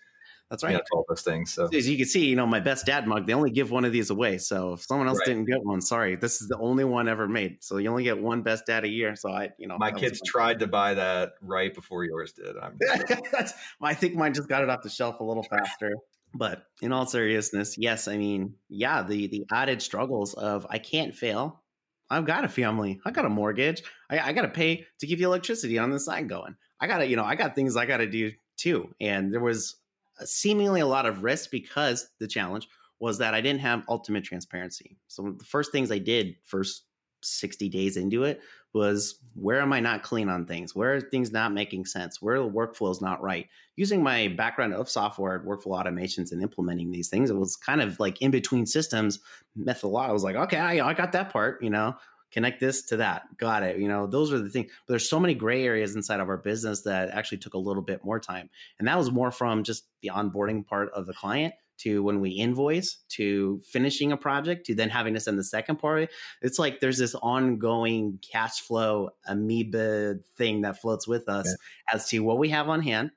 That's 0.50 0.64
right. 0.64 0.72
You 0.72 0.78
know, 0.78 0.84
all 0.94 1.06
those 1.10 1.22
things. 1.22 1.54
So 1.54 1.68
as 1.74 1.90
you 1.90 1.98
can 1.98 2.06
see, 2.06 2.26
you 2.28 2.36
know, 2.36 2.46
my 2.46 2.60
best 2.60 2.86
dad 2.86 3.08
mug, 3.08 3.26
they 3.26 3.34
only 3.34 3.50
give 3.50 3.72
one 3.72 3.84
of 3.84 3.92
these 3.92 4.12
away. 4.12 4.38
So 4.38 4.74
if 4.74 4.84
someone 4.84 5.08
else 5.08 5.18
right. 5.20 5.28
didn't 5.28 5.46
get 5.46 5.64
one, 5.64 5.82
sorry, 5.82 6.16
this 6.16 6.42
is 6.42 6.48
the 6.48 6.58
only 6.58 6.84
one 6.84 7.08
ever 7.08 7.28
made. 7.28 7.64
So 7.64 7.78
you 7.78 7.90
only 7.90 8.04
get 8.04 8.20
one 8.20 8.44
best 8.44 8.68
dad 8.68 8.84
a 8.84 8.88
year. 8.88 9.16
So 9.16 9.32
I, 9.32 9.50
you 9.58 9.68
know, 9.68 9.78
my 9.78 9.92
kids 9.92 10.22
tried 10.26 10.60
to 10.60 10.68
buy 10.68 10.94
that 10.94 11.34
right 11.42 11.74
before 11.74 12.04
yours 12.04 12.34
did. 12.34 12.56
I 13.82 13.94
think 13.96 14.16
mine 14.16 14.34
just 14.34 14.48
got 14.48 14.62
it 14.64 14.70
off 14.70 14.84
the 14.84 14.90
shelf 14.90 15.20
a 15.20 15.24
little 15.24 15.44
faster. 15.44 15.96
But 16.38 16.66
in 16.82 16.92
all 16.92 17.06
seriousness, 17.06 17.78
yes, 17.78 18.10
I 18.10 18.18
mean, 18.18 18.56
yeah, 18.68 19.04
the 19.04 19.28
the 19.28 19.46
added 19.52 19.82
struggles 19.82 20.34
of 20.34 20.68
I 20.70 20.80
can't 20.80 21.16
fail. 21.16 21.64
I've 22.10 22.26
got 22.26 22.44
a 22.44 22.50
family. 22.50 23.00
I 23.06 23.12
got 23.12 23.26
a 23.26 23.30
mortgage. 23.30 23.82
I, 24.10 24.20
I 24.20 24.34
got 24.34 24.44
to 24.44 24.50
pay 24.50 24.86
to 25.00 25.08
keep 25.08 25.18
the 25.18 25.24
electricity 25.24 25.80
on 25.80 25.90
the 25.90 26.00
side 26.00 26.30
going. 26.30 26.56
I 26.80 26.88
got 26.88 27.00
to, 27.00 27.08
you 27.08 27.16
know, 27.16 27.24
I 27.24 27.36
got 27.36 27.56
things 27.56 27.76
I 27.76 27.86
got 27.86 27.98
to 27.98 28.08
do 28.08 28.32
too. 28.58 28.94
And 29.00 29.34
there 29.34 29.42
was 29.42 29.78
uh, 30.20 30.26
seemingly 30.26 30.82
a 30.82 30.86
lot 30.86 31.06
of 31.06 31.24
risk 31.24 31.50
because 31.52 32.08
the 32.20 32.28
challenge 32.28 32.68
was 33.00 33.18
that 33.20 33.34
I 33.34 33.42
didn't 33.42 33.62
have 33.62 33.84
ultimate 33.90 34.24
transparency. 34.24 34.98
So 35.08 35.36
the 35.38 35.46
first 35.46 35.72
things 35.72 35.92
I 35.92 35.98
did 35.98 36.36
first 36.44 36.84
60 37.26 37.70
days 37.70 37.98
into 37.98 38.24
it 38.24 38.42
was 38.74 39.20
where 39.36 39.62
am 39.62 39.72
I 39.72 39.80
not 39.80 40.04
clean 40.04 40.30
on 40.30 40.46
things? 40.46 40.76
Where 40.76 40.96
are 40.96 41.02
things 41.02 41.32
not 41.32 41.54
making 41.54 41.86
sense? 41.86 42.22
Where 42.22 42.40
the 42.40 42.50
workflow 42.50 42.92
is 42.92 43.02
not 43.02 43.22
right? 43.24 43.48
Using 43.76 44.04
my 44.04 44.28
background 44.28 44.74
of 44.74 44.90
software, 44.90 45.36
and 45.36 45.48
workflow 45.48 45.84
automations, 45.84 46.32
and 46.32 46.42
implementing 46.42 46.92
these 46.92 47.10
things, 47.10 47.30
it 47.30 47.36
was 47.36 47.56
kind 47.56 47.82
of 47.82 48.00
like 48.00 48.22
in 48.22 48.32
between 48.32 48.66
systems 48.66 49.20
methodology. 49.56 50.10
I 50.10 50.14
was 50.14 50.24
like, 50.24 50.36
okay, 50.36 50.58
I, 50.58 50.88
I 50.88 50.94
got 50.94 51.14
that 51.14 51.32
part, 51.32 51.64
you 51.64 51.70
know, 51.70 51.96
connect 52.32 52.60
this 52.60 52.84
to 52.88 52.98
that. 52.98 53.24
Got 53.38 53.64
it. 53.64 53.78
You 53.80 53.88
know, 53.88 54.08
those 54.08 54.34
are 54.34 54.40
the 54.40 54.50
things. 54.50 54.70
But 54.86 54.94
there's 54.94 55.10
so 55.10 55.20
many 55.20 55.34
gray 55.34 55.66
areas 55.66 55.96
inside 55.96 56.20
of 56.20 56.28
our 56.28 56.38
business 56.38 56.82
that 56.82 57.10
actually 57.12 57.38
took 57.38 57.54
a 57.54 57.60
little 57.60 57.82
bit 57.82 58.04
more 58.04 58.20
time. 58.20 58.50
And 58.78 58.88
that 58.88 58.98
was 58.98 59.10
more 59.10 59.32
from 59.32 59.64
just 59.64 59.86
the 60.02 60.12
onboarding 60.14 60.66
part 60.66 60.92
of 60.92 61.06
the 61.06 61.14
client 61.14 61.54
to 61.80 62.04
when 62.04 62.20
we 62.20 62.32
invoice 62.32 62.98
to 63.10 63.62
finishing 63.70 64.12
a 64.12 64.18
project 64.18 64.66
to 64.66 64.76
then 64.76 64.90
having 64.90 65.14
to 65.14 65.20
send 65.20 65.38
the 65.38 65.44
second 65.44 65.78
part. 65.78 66.10
It's 66.42 66.60
like 66.60 66.80
there's 66.80 66.98
this 66.98 67.16
ongoing 67.16 68.20
cash 68.32 68.62
flow 68.62 69.10
amoeba 69.28 70.16
thing 70.38 70.62
that 70.62 70.82
floats 70.82 71.08
with 71.08 71.28
us 71.28 71.48
yeah. 71.48 71.96
as 71.96 72.08
to 72.10 72.20
what 72.20 72.38
we 72.38 72.50
have 72.50 72.70
on 72.70 72.82
hand, 72.82 73.12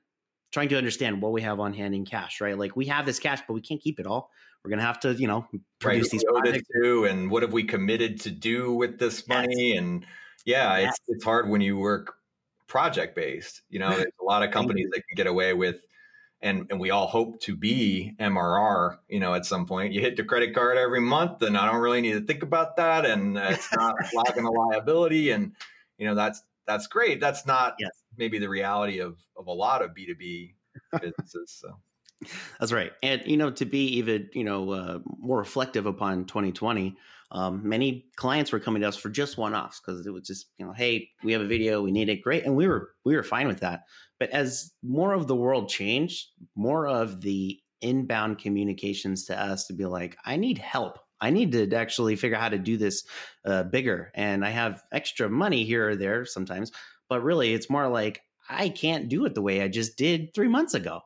trying 0.51 0.69
to 0.69 0.77
understand 0.77 1.21
what 1.21 1.31
we 1.31 1.41
have 1.41 1.59
on 1.59 1.73
hand 1.73 1.95
in 1.95 2.05
cash, 2.05 2.41
right? 2.41 2.57
Like 2.57 2.75
we 2.75 2.85
have 2.85 3.05
this 3.05 3.19
cash, 3.19 3.41
but 3.47 3.53
we 3.53 3.61
can't 3.61 3.81
keep 3.81 3.99
it 3.99 4.05
all. 4.05 4.31
We're 4.63 4.71
gonna 4.71 4.81
have 4.81 4.99
to, 5.01 5.13
you 5.13 5.27
know, 5.27 5.47
produce 5.79 6.05
right, 6.05 6.11
these 6.11 6.23
projects. 6.25 6.67
To, 6.81 7.05
and 7.05 7.31
what 7.31 7.43
have 7.43 7.53
we 7.53 7.63
committed 7.63 8.19
to 8.21 8.31
do 8.31 8.73
with 8.73 8.99
this 8.99 9.27
money? 9.27 9.69
Yes. 9.69 9.79
And 9.79 10.05
yeah, 10.45 10.77
yes. 10.77 10.89
it's 10.89 10.99
it's 11.07 11.23
hard 11.23 11.49
when 11.49 11.61
you 11.61 11.77
work 11.77 12.15
project 12.67 13.15
based. 13.15 13.61
You 13.69 13.79
know, 13.79 13.89
there's 13.97 14.11
a 14.21 14.23
lot 14.23 14.43
of 14.43 14.51
companies 14.51 14.87
that 14.91 15.01
can 15.07 15.15
get 15.15 15.27
away 15.27 15.53
with 15.53 15.77
and 16.41 16.67
and 16.69 16.79
we 16.79 16.91
all 16.91 17.07
hope 17.07 17.41
to 17.41 17.55
be 17.55 18.15
MRR, 18.19 18.97
you 19.07 19.19
know, 19.19 19.33
at 19.33 19.45
some 19.45 19.65
point. 19.65 19.93
You 19.93 20.01
hit 20.01 20.15
the 20.15 20.23
credit 20.23 20.53
card 20.53 20.77
every 20.77 21.01
month, 21.01 21.41
and 21.41 21.57
I 21.57 21.65
don't 21.65 21.81
really 21.81 22.01
need 22.01 22.13
to 22.13 22.21
think 22.21 22.43
about 22.43 22.77
that, 22.77 23.05
and 23.05 23.37
it's 23.37 23.67
not 23.75 23.95
flagging 24.07 24.45
a 24.45 24.51
liability, 24.51 25.31
and 25.31 25.53
you 25.97 26.07
know 26.07 26.15
that's 26.15 26.43
that's 26.65 26.87
great. 26.87 27.19
That's 27.19 27.45
not 27.45 27.75
yes. 27.79 27.91
maybe 28.17 28.39
the 28.39 28.49
reality 28.49 28.99
of 28.99 29.17
of 29.35 29.47
a 29.47 29.53
lot 29.53 29.81
of 29.81 29.93
B 29.93 30.05
two 30.05 30.15
B 30.15 30.55
businesses. 30.99 31.51
So. 31.51 31.79
That's 32.59 32.73
right, 32.73 32.91
and 33.01 33.21
you 33.25 33.37
know, 33.37 33.49
to 33.51 33.63
be 33.63 33.97
even 33.97 34.29
you 34.33 34.43
know 34.43 34.71
uh, 34.71 34.99
more 35.19 35.37
reflective 35.37 35.85
upon 35.85 36.25
2020, 36.25 36.97
um, 37.31 37.61
many 37.67 38.05
clients 38.15 38.51
were 38.51 38.59
coming 38.59 38.81
to 38.81 38.87
us 38.87 38.97
for 38.97 39.09
just 39.09 39.37
one 39.37 39.53
offs 39.53 39.79
because 39.79 40.05
it 40.05 40.11
was 40.11 40.25
just 40.25 40.47
you 40.57 40.65
know, 40.65 40.73
hey, 40.73 41.09
we 41.23 41.31
have 41.31 41.41
a 41.41 41.47
video, 41.47 41.81
we 41.81 41.91
need 41.91 42.09
it, 42.09 42.21
great, 42.21 42.45
and 42.45 42.55
we 42.55 42.67
were 42.67 42.91
we 43.05 43.15
were 43.15 43.23
fine 43.23 43.47
with 43.47 43.59
that. 43.59 43.81
But 44.19 44.31
as 44.31 44.71
more 44.83 45.13
of 45.13 45.27
the 45.27 45.35
world 45.35 45.69
changed, 45.69 46.27
more 46.55 46.87
of 46.87 47.21
the 47.21 47.59
inbound 47.81 48.39
communications 48.39 49.25
to 49.25 49.39
us 49.39 49.65
to 49.67 49.73
be 49.73 49.85
like, 49.85 50.17
I 50.25 50.35
need 50.35 50.57
help. 50.57 50.99
I 51.21 51.29
need 51.29 51.51
to 51.51 51.75
actually 51.75 52.15
figure 52.15 52.37
out 52.37 52.43
how 52.43 52.49
to 52.49 52.57
do 52.57 52.77
this 52.77 53.03
uh, 53.45 53.63
bigger. 53.63 54.11
And 54.15 54.45
I 54.45 54.49
have 54.49 54.83
extra 54.91 55.29
money 55.29 55.65
here 55.65 55.89
or 55.89 55.95
there 55.95 56.25
sometimes. 56.25 56.71
But 57.09 57.23
really, 57.23 57.53
it's 57.53 57.69
more 57.69 57.87
like, 57.87 58.21
I 58.49 58.69
can't 58.69 59.09
do 59.09 59.25
it 59.25 59.35
the 59.35 59.41
way 59.41 59.61
I 59.61 59.67
just 59.67 59.97
did 59.97 60.33
three 60.33 60.47
months 60.47 60.73
ago. 60.73 61.01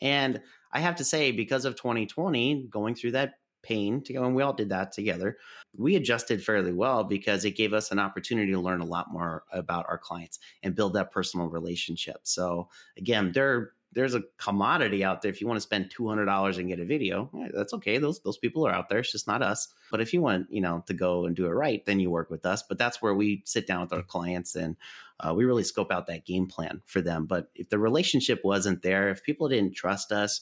And 0.00 0.40
I 0.72 0.80
have 0.80 0.96
to 0.96 1.04
say, 1.04 1.32
because 1.32 1.64
of 1.64 1.76
2020, 1.76 2.68
going 2.70 2.94
through 2.94 3.12
that 3.12 3.34
pain 3.62 4.02
to 4.02 4.12
go, 4.12 4.24
and 4.24 4.34
we 4.34 4.42
all 4.42 4.52
did 4.52 4.70
that 4.70 4.92
together, 4.92 5.36
we 5.76 5.96
adjusted 5.96 6.42
fairly 6.42 6.72
well 6.72 7.04
because 7.04 7.44
it 7.44 7.56
gave 7.56 7.72
us 7.72 7.90
an 7.90 7.98
opportunity 7.98 8.52
to 8.52 8.60
learn 8.60 8.80
a 8.80 8.86
lot 8.86 9.12
more 9.12 9.44
about 9.52 9.86
our 9.88 9.98
clients 9.98 10.38
and 10.62 10.74
build 10.74 10.94
that 10.94 11.12
personal 11.12 11.46
relationship. 11.46 12.20
So 12.24 12.68
again, 12.96 13.32
there 13.32 13.72
there's 13.92 14.14
a 14.14 14.22
commodity 14.38 15.02
out 15.02 15.20
there. 15.20 15.32
If 15.32 15.40
you 15.40 15.48
want 15.48 15.56
to 15.56 15.62
spend 15.62 15.90
two 15.90 16.08
hundred 16.08 16.26
dollars 16.26 16.58
and 16.58 16.68
get 16.68 16.78
a 16.78 16.84
video, 16.84 17.28
yeah, 17.34 17.48
that's 17.52 17.74
okay. 17.74 17.98
Those 17.98 18.20
those 18.20 18.38
people 18.38 18.66
are 18.66 18.72
out 18.72 18.88
there. 18.88 19.00
It's 19.00 19.12
just 19.12 19.26
not 19.26 19.42
us. 19.42 19.68
But 19.90 20.00
if 20.00 20.12
you 20.14 20.20
want, 20.20 20.46
you 20.50 20.60
know, 20.60 20.84
to 20.86 20.94
go 20.94 21.26
and 21.26 21.34
do 21.34 21.46
it 21.46 21.50
right, 21.50 21.84
then 21.86 21.98
you 21.98 22.10
work 22.10 22.30
with 22.30 22.46
us. 22.46 22.62
But 22.62 22.78
that's 22.78 23.02
where 23.02 23.14
we 23.14 23.42
sit 23.46 23.66
down 23.66 23.80
with 23.80 23.92
our 23.92 24.02
clients 24.02 24.54
and 24.54 24.76
uh, 25.18 25.34
we 25.34 25.44
really 25.44 25.64
scope 25.64 25.90
out 25.90 26.06
that 26.06 26.24
game 26.24 26.46
plan 26.46 26.82
for 26.86 27.00
them. 27.00 27.26
But 27.26 27.50
if 27.54 27.68
the 27.68 27.78
relationship 27.78 28.42
wasn't 28.44 28.82
there, 28.82 29.10
if 29.10 29.24
people 29.24 29.48
didn't 29.48 29.74
trust 29.74 30.12
us, 30.12 30.40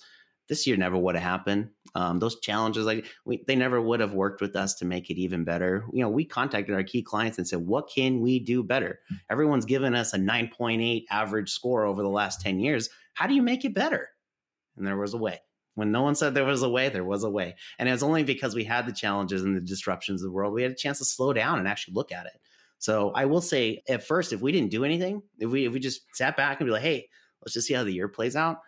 this 0.49 0.67
year 0.67 0.77
never 0.77 0.97
would 0.97 1.15
have 1.15 1.25
happened. 1.25 1.69
Um, 1.95 2.19
those 2.19 2.41
challenges, 2.41 2.87
like 2.87 3.07
we, 3.25 3.45
they 3.47 3.57
never 3.57 3.81
would 3.81 4.01
have 4.01 4.13
worked 4.13 4.41
with 4.41 4.57
us 4.57 4.75
to 4.77 4.85
make 4.85 5.11
it 5.11 5.19
even 5.19 5.45
better. 5.45 5.85
You 5.93 6.03
know, 6.03 6.09
we 6.09 6.25
contacted 6.25 6.75
our 6.75 6.83
key 6.83 7.03
clients 7.03 7.39
and 7.39 7.47
said, 7.47 7.61
"What 7.61 7.91
can 7.95 8.21
we 8.21 8.39
do 8.39 8.63
better?" 8.63 9.01
Everyone's 9.31 9.65
given 9.65 9.95
us 9.95 10.15
a 10.15 10.19
9.8 10.19 11.05
average 11.11 11.51
score 11.51 11.85
over 11.85 12.03
the 12.03 12.09
last 12.09 12.41
10 12.41 12.59
years. 12.61 12.89
How 13.15 13.27
do 13.27 13.35
you 13.35 13.43
make 13.43 13.65
it 13.65 13.75
better? 13.75 14.09
And 14.77 14.87
there 14.87 14.97
was 14.97 15.15
a 15.15 15.19
way. 15.19 15.41
When 15.75 15.93
no 15.93 16.03
one 16.03 16.17
said 16.17 16.35
there 16.35 16.45
was 16.45 16.63
a 16.63 16.69
way, 16.69 16.89
there 16.89 17.05
was 17.05 17.23
a 17.23 17.31
way. 17.31 17.55
And 17.79 17.89
it 17.89 17.93
was 17.93 18.03
only 18.03 18.25
because 18.25 18.55
we 18.55 18.65
had 18.65 18.87
the 18.87 18.93
challenges 18.93 19.45
and 19.45 19.57
the 19.57 19.61
disruptions 19.61 20.23
of 20.23 20.27
the 20.27 20.33
world, 20.33 20.53
we 20.53 20.63
had 20.63 20.73
a 20.73 20.77
chance 20.77 20.99
to 20.99 21.05
slow 21.05 21.33
down 21.33 21.61
and 21.61 21.69
actually 21.69 21.95
look 21.95 22.11
at 22.11 22.27
it. 22.27 22.41
So 22.79 23.11
I 23.15 23.27
will 23.27 23.41
say, 23.41 23.83
at 23.89 24.05
first, 24.05 24.33
if 24.33 24.41
we 24.41 24.53
didn't 24.53 24.71
do 24.71 24.85
anything, 24.85 25.23
if 25.39 25.51
we 25.51 25.67
if 25.67 25.73
we 25.73 25.81
just 25.81 26.03
sat 26.15 26.37
back 26.37 26.61
and 26.61 26.67
be 26.67 26.73
like, 26.73 26.83
"Hey, 26.83 27.09
let's 27.43 27.55
just 27.55 27.67
see 27.67 27.75
how 27.75 27.85
the 27.85 27.93
year 27.93 28.09
plays 28.09 28.37
out," 28.37 28.59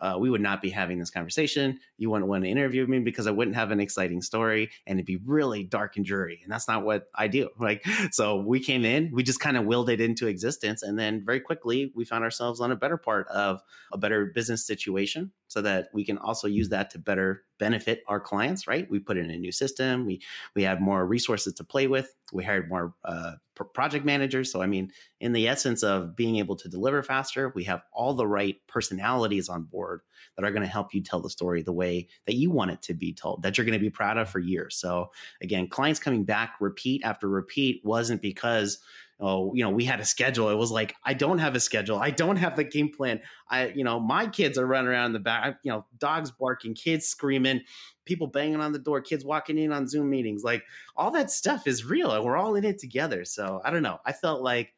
uh, 0.00 0.16
we 0.18 0.30
would 0.30 0.40
not 0.40 0.62
be 0.62 0.70
having 0.70 0.98
this 0.98 1.10
conversation. 1.10 1.78
You 1.98 2.10
wouldn't 2.10 2.28
want 2.28 2.44
to 2.44 2.50
interview 2.50 2.86
me 2.86 3.00
because 3.00 3.26
I 3.26 3.30
wouldn't 3.30 3.56
have 3.56 3.70
an 3.70 3.80
exciting 3.80 4.22
story 4.22 4.70
and 4.86 4.98
it'd 4.98 5.06
be 5.06 5.20
really 5.24 5.64
dark 5.64 5.96
and 5.96 6.04
dreary. 6.04 6.40
And 6.42 6.52
that's 6.52 6.68
not 6.68 6.84
what 6.84 7.04
I 7.14 7.28
do. 7.28 7.48
Like, 7.60 7.86
so 8.10 8.40
we 8.40 8.58
came 8.58 8.84
in, 8.84 9.10
we 9.12 9.22
just 9.22 9.38
kind 9.38 9.56
of 9.56 9.66
willed 9.66 9.90
it 9.90 10.00
into 10.00 10.26
existence. 10.26 10.82
And 10.82 10.98
then 10.98 11.22
very 11.24 11.38
quickly, 11.38 11.92
we 11.94 12.04
found 12.04 12.24
ourselves 12.24 12.58
on 12.60 12.72
a 12.72 12.76
better 12.76 12.96
part 12.96 13.28
of 13.28 13.60
a 13.92 13.98
better 13.98 14.32
business 14.34 14.66
situation 14.66 15.30
so 15.50 15.60
that 15.60 15.88
we 15.92 16.04
can 16.04 16.16
also 16.16 16.46
use 16.46 16.68
that 16.68 16.90
to 16.90 16.98
better 16.98 17.42
benefit 17.58 18.04
our 18.06 18.20
clients, 18.20 18.68
right? 18.68 18.88
We 18.88 19.00
put 19.00 19.16
in 19.16 19.32
a 19.32 19.36
new 19.36 19.50
system. 19.50 20.06
We, 20.06 20.22
we 20.54 20.62
have 20.62 20.80
more 20.80 21.04
resources 21.04 21.54
to 21.54 21.64
play 21.64 21.88
with. 21.88 22.14
We 22.32 22.44
hired 22.44 22.68
more 22.68 22.94
uh, 23.04 23.32
project 23.74 24.04
managers. 24.04 24.52
So, 24.52 24.62
I 24.62 24.66
mean, 24.66 24.92
in 25.18 25.32
the 25.32 25.48
essence 25.48 25.82
of 25.82 26.14
being 26.14 26.36
able 26.36 26.54
to 26.54 26.68
deliver 26.68 27.02
faster, 27.02 27.52
we 27.56 27.64
have 27.64 27.82
all 27.92 28.14
the 28.14 28.28
right 28.28 28.58
personalities 28.68 29.48
on 29.48 29.64
board 29.64 30.02
that 30.36 30.44
are 30.44 30.52
going 30.52 30.62
to 30.62 30.68
help 30.68 30.94
you 30.94 31.02
tell 31.02 31.20
the 31.20 31.28
story 31.28 31.62
the 31.62 31.72
way 31.72 32.06
that 32.26 32.36
you 32.36 32.52
want 32.52 32.70
it 32.70 32.80
to 32.82 32.94
be 32.94 33.12
told, 33.12 33.42
that 33.42 33.58
you're 33.58 33.66
going 33.66 33.76
to 33.76 33.84
be 33.84 33.90
proud 33.90 34.18
of 34.18 34.30
for 34.30 34.38
years. 34.38 34.76
So, 34.76 35.10
again, 35.42 35.66
clients 35.66 35.98
coming 35.98 36.22
back 36.22 36.54
repeat 36.60 37.02
after 37.04 37.28
repeat 37.28 37.80
wasn't 37.84 38.22
because 38.22 38.78
oh, 39.20 39.52
you 39.54 39.62
know, 39.62 39.70
we 39.70 39.84
had 39.84 40.00
a 40.00 40.04
schedule. 40.04 40.48
It 40.48 40.56
was 40.56 40.70
like, 40.70 40.94
I 41.04 41.14
don't 41.14 41.38
have 41.38 41.54
a 41.54 41.60
schedule. 41.60 41.98
I 41.98 42.10
don't 42.10 42.36
have 42.36 42.56
the 42.56 42.64
game 42.64 42.90
plan. 42.90 43.20
I, 43.48 43.68
you 43.68 43.84
know, 43.84 44.00
my 44.00 44.26
kids 44.26 44.56
are 44.56 44.66
running 44.66 44.88
around 44.90 45.06
in 45.06 45.12
the 45.12 45.20
back, 45.20 45.58
you 45.62 45.70
know, 45.70 45.84
dogs 45.98 46.30
barking, 46.30 46.74
kids 46.74 47.06
screaming, 47.06 47.60
people 48.06 48.26
banging 48.26 48.60
on 48.60 48.72
the 48.72 48.78
door, 48.78 49.00
kids 49.00 49.24
walking 49.24 49.58
in 49.58 49.72
on 49.72 49.86
Zoom 49.86 50.08
meetings. 50.08 50.42
Like 50.42 50.64
all 50.96 51.10
that 51.12 51.30
stuff 51.30 51.66
is 51.66 51.84
real 51.84 52.12
and 52.12 52.24
we're 52.24 52.36
all 52.36 52.54
in 52.54 52.64
it 52.64 52.78
together. 52.78 53.24
So 53.24 53.60
I 53.64 53.70
don't 53.70 53.82
know. 53.82 53.98
I 54.06 54.12
felt 54.12 54.42
like 54.42 54.72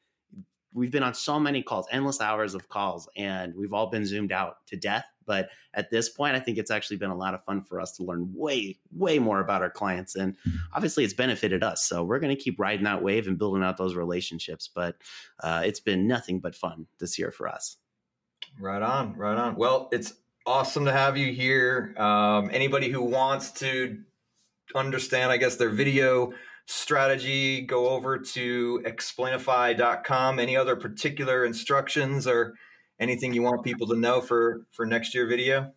we've 0.75 0.91
been 0.91 1.03
on 1.03 1.15
so 1.15 1.39
many 1.39 1.63
calls, 1.63 1.87
endless 1.91 2.21
hours 2.21 2.55
of 2.55 2.69
calls, 2.69 3.09
and 3.17 3.55
we've 3.55 3.73
all 3.73 3.91
been 3.91 4.07
zoomed 4.07 4.33
out 4.33 4.57
to 4.67 4.77
death. 4.77 5.05
But 5.27 5.51
at 5.75 5.91
this 5.91 6.09
point, 6.09 6.37
I 6.37 6.41
think 6.41 6.59
it's 6.59 6.71
actually 6.71 6.97
been 6.97 7.11
a 7.11 7.17
lot 7.17 7.35
of 7.35 7.45
fun 7.45 7.63
for 7.63 7.81
us 7.81 7.93
to 7.97 8.05
learn 8.05 8.33
way, 8.35 8.79
way 8.95 9.19
more 9.19 9.41
about 9.41 9.63
our 9.63 9.71
clients. 9.71 10.15
And 10.15 10.35
mm-hmm. 10.39 10.57
obviously, 10.73 11.05
it's 11.05 11.15
benefited 11.15 11.63
us. 11.63 11.85
So 11.85 12.05
we're 12.05 12.19
going 12.19 12.35
to 12.35 12.43
keep 12.43 12.59
riding 12.59 12.85
that 12.85 13.03
wave 13.03 13.27
and 13.27 13.39
building 13.39 13.63
out 13.63 13.77
those 13.77 13.95
relationships. 13.95 14.69
But 14.73 14.97
uh, 15.43 15.63
it's 15.65 15.81
been 15.81 16.07
nothing 16.07 16.41
but 16.41 16.55
fun 16.55 16.87
this 16.99 17.19
year 17.19 17.31
for 17.31 17.49
us. 17.49 17.77
Right 18.61 18.83
on, 18.83 19.17
right 19.17 19.37
on. 19.37 19.57
Well, 19.57 19.89
it's 19.93 20.15
awesome 20.47 20.85
to 20.85 20.93
have 20.93 21.17
you 21.17 21.33
here. 21.33 21.95
Um, 21.97 22.51
anybody 22.53 22.91
who 22.91 23.03
wants 23.03 23.51
to 23.53 23.99
understand, 24.75 25.33
I 25.33 25.37
guess, 25.37 25.57
their 25.57 25.71
video 25.71 26.33
strategy, 26.67 27.63
go 27.63 27.89
over 27.89 28.19
to 28.19 28.83
explainify.com. 28.85 30.39
Any 30.39 30.57
other 30.57 30.77
particular 30.77 31.45
instructions 31.45 32.27
or 32.27 32.55
anything 33.01 33.33
you 33.33 33.43
want 33.43 33.65
people 33.65 33.87
to 33.89 33.97
know 33.97 34.21
for 34.21 34.67
for 34.73 34.87
next 34.87 35.15
year 35.15 35.27
video? 35.27 35.73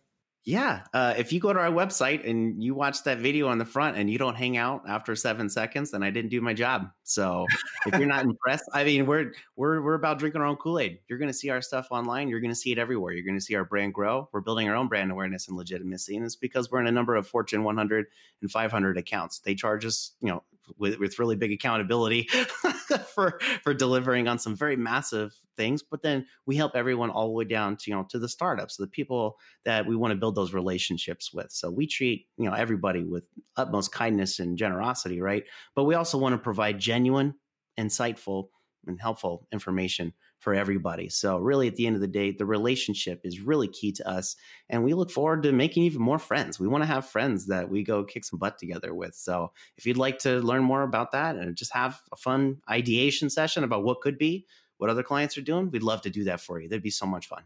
Yeah, 0.46 0.82
uh, 0.94 1.12
if 1.18 1.32
you 1.32 1.40
go 1.40 1.52
to 1.52 1.58
our 1.58 1.72
website 1.72 2.24
and 2.24 2.62
you 2.62 2.72
watch 2.72 3.02
that 3.02 3.18
video 3.18 3.48
on 3.48 3.58
the 3.58 3.64
front 3.64 3.96
and 3.96 4.08
you 4.08 4.16
don't 4.16 4.36
hang 4.36 4.56
out 4.56 4.82
after 4.88 5.16
seven 5.16 5.50
seconds, 5.50 5.90
then 5.90 6.04
I 6.04 6.10
didn't 6.10 6.30
do 6.30 6.40
my 6.40 6.54
job. 6.54 6.88
So 7.02 7.46
if 7.84 7.98
you're 7.98 8.06
not 8.06 8.24
impressed, 8.24 8.62
I 8.72 8.84
mean, 8.84 9.06
we're 9.06 9.32
we're 9.56 9.82
we're 9.82 9.94
about 9.94 10.20
drinking 10.20 10.40
our 10.40 10.46
own 10.46 10.54
Kool 10.54 10.78
Aid. 10.78 11.00
You're 11.08 11.18
going 11.18 11.30
to 11.30 11.34
see 11.36 11.50
our 11.50 11.60
stuff 11.60 11.88
online. 11.90 12.28
You're 12.28 12.38
going 12.38 12.52
to 12.52 12.56
see 12.56 12.70
it 12.70 12.78
everywhere. 12.78 13.12
You're 13.12 13.24
going 13.24 13.36
to 13.36 13.44
see 13.44 13.56
our 13.56 13.64
brand 13.64 13.92
grow. 13.92 14.28
We're 14.32 14.40
building 14.40 14.68
our 14.68 14.76
own 14.76 14.86
brand 14.86 15.10
awareness 15.10 15.48
and 15.48 15.56
legitimacy, 15.56 16.16
and 16.16 16.24
it's 16.24 16.36
because 16.36 16.70
we're 16.70 16.80
in 16.80 16.86
a 16.86 16.92
number 16.92 17.16
of 17.16 17.26
Fortune 17.26 17.64
100 17.64 18.06
and 18.40 18.48
500 18.48 18.98
accounts. 18.98 19.40
They 19.40 19.56
charge 19.56 19.84
us, 19.84 20.12
you 20.20 20.28
know, 20.28 20.44
with, 20.78 20.98
with 20.98 21.18
really 21.18 21.36
big 21.36 21.52
accountability 21.52 22.24
for 23.14 23.40
for 23.62 23.74
delivering 23.74 24.28
on 24.28 24.38
some 24.38 24.56
very 24.56 24.76
massive 24.76 25.34
things 25.56 25.82
but 25.82 26.02
then 26.02 26.26
we 26.44 26.56
help 26.56 26.72
everyone 26.74 27.10
all 27.10 27.26
the 27.26 27.32
way 27.32 27.44
down 27.44 27.76
to 27.76 27.90
you 27.90 27.96
know 27.96 28.04
to 28.08 28.18
the 28.18 28.28
startups 28.28 28.76
the 28.76 28.86
people 28.86 29.36
that 29.64 29.86
we 29.86 29.96
want 29.96 30.12
to 30.12 30.16
build 30.16 30.34
those 30.34 30.52
relationships 30.52 31.32
with. 31.32 31.50
So 31.50 31.70
we 31.70 31.86
treat 31.86 32.26
you 32.36 32.48
know 32.48 32.54
everybody 32.54 33.04
with 33.04 33.24
utmost 33.56 33.92
kindness 33.92 34.38
and 34.38 34.56
generosity 34.56 35.20
right? 35.20 35.44
But 35.74 35.84
we 35.84 35.94
also 35.94 36.18
want 36.18 36.34
to 36.34 36.38
provide 36.38 36.78
genuine 36.78 37.34
insightful 37.78 38.48
and 38.86 39.00
helpful 39.00 39.46
information 39.52 40.12
for 40.38 40.54
everybody. 40.54 41.08
So, 41.08 41.38
really, 41.38 41.68
at 41.68 41.76
the 41.76 41.86
end 41.86 41.96
of 41.96 42.02
the 42.02 42.08
day, 42.08 42.30
the 42.30 42.46
relationship 42.46 43.20
is 43.24 43.40
really 43.40 43.68
key 43.68 43.92
to 43.92 44.08
us. 44.08 44.36
And 44.68 44.84
we 44.84 44.94
look 44.94 45.10
forward 45.10 45.42
to 45.44 45.52
making 45.52 45.84
even 45.84 46.02
more 46.02 46.18
friends. 46.18 46.60
We 46.60 46.68
want 46.68 46.82
to 46.82 46.86
have 46.86 47.06
friends 47.06 47.46
that 47.46 47.68
we 47.68 47.82
go 47.82 48.04
kick 48.04 48.24
some 48.24 48.38
butt 48.38 48.58
together 48.58 48.94
with. 48.94 49.14
So, 49.14 49.52
if 49.76 49.86
you'd 49.86 49.96
like 49.96 50.18
to 50.20 50.40
learn 50.40 50.62
more 50.62 50.82
about 50.82 51.12
that 51.12 51.36
and 51.36 51.56
just 51.56 51.72
have 51.72 52.00
a 52.12 52.16
fun 52.16 52.58
ideation 52.70 53.30
session 53.30 53.64
about 53.64 53.84
what 53.84 54.00
could 54.00 54.18
be, 54.18 54.46
what 54.78 54.90
other 54.90 55.02
clients 55.02 55.38
are 55.38 55.42
doing, 55.42 55.70
we'd 55.70 55.82
love 55.82 56.02
to 56.02 56.10
do 56.10 56.24
that 56.24 56.40
for 56.40 56.60
you. 56.60 56.68
That'd 56.68 56.82
be 56.82 56.90
so 56.90 57.06
much 57.06 57.26
fun. 57.26 57.42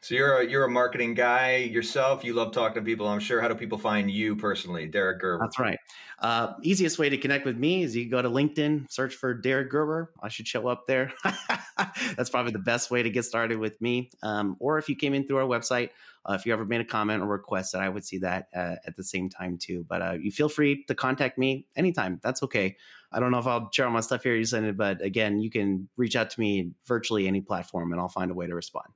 So 0.00 0.14
you're 0.14 0.38
a 0.38 0.46
you're 0.48 0.64
a 0.64 0.70
marketing 0.70 1.14
guy 1.14 1.56
yourself. 1.56 2.24
You 2.24 2.34
love 2.34 2.52
talking 2.52 2.82
to 2.82 2.86
people. 2.86 3.08
I'm 3.08 3.20
sure. 3.20 3.40
How 3.40 3.48
do 3.48 3.54
people 3.54 3.78
find 3.78 4.10
you 4.10 4.36
personally, 4.36 4.86
Derek 4.86 5.20
Gerber? 5.20 5.44
That's 5.44 5.58
right. 5.58 5.78
Uh, 6.20 6.54
easiest 6.62 6.98
way 6.98 7.08
to 7.08 7.16
connect 7.16 7.44
with 7.44 7.56
me 7.56 7.82
is 7.82 7.94
you 7.94 8.08
go 8.08 8.20
to 8.20 8.28
LinkedIn, 8.28 8.90
search 8.90 9.14
for 9.14 9.34
Derek 9.34 9.70
Gerber. 9.70 10.12
I 10.22 10.28
should 10.28 10.46
show 10.46 10.66
up 10.68 10.86
there. 10.86 11.12
That's 12.16 12.30
probably 12.30 12.52
the 12.52 12.58
best 12.58 12.90
way 12.90 13.02
to 13.02 13.10
get 13.10 13.24
started 13.24 13.58
with 13.58 13.80
me. 13.80 14.10
Um, 14.22 14.56
or 14.58 14.78
if 14.78 14.88
you 14.88 14.96
came 14.96 15.14
in 15.14 15.26
through 15.26 15.38
our 15.38 15.46
website, 15.46 15.90
uh, 16.28 16.34
if 16.34 16.44
you 16.44 16.52
ever 16.52 16.64
made 16.64 16.80
a 16.80 16.84
comment 16.84 17.22
or 17.22 17.26
request, 17.26 17.72
that 17.72 17.82
I 17.82 17.88
would 17.88 18.04
see 18.04 18.18
that 18.18 18.48
uh, 18.54 18.76
at 18.86 18.96
the 18.96 19.04
same 19.04 19.28
time 19.28 19.58
too. 19.58 19.84
But 19.88 20.02
uh, 20.02 20.12
you 20.20 20.30
feel 20.30 20.48
free 20.48 20.84
to 20.84 20.94
contact 20.94 21.38
me 21.38 21.66
anytime. 21.76 22.20
That's 22.22 22.42
okay. 22.42 22.76
I 23.10 23.20
don't 23.20 23.30
know 23.30 23.38
if 23.38 23.46
I'll 23.46 23.70
share 23.72 23.88
my 23.90 24.00
stuff 24.00 24.22
here, 24.22 24.36
you 24.36 24.44
send 24.44 24.66
it, 24.66 24.76
but 24.76 25.02
again, 25.02 25.40
you 25.40 25.50
can 25.50 25.88
reach 25.96 26.14
out 26.14 26.30
to 26.30 26.40
me 26.40 26.72
virtually 26.86 27.26
any 27.26 27.40
platform, 27.40 27.92
and 27.92 28.00
I'll 28.00 28.08
find 28.08 28.30
a 28.30 28.34
way 28.34 28.46
to 28.46 28.54
respond. 28.54 28.88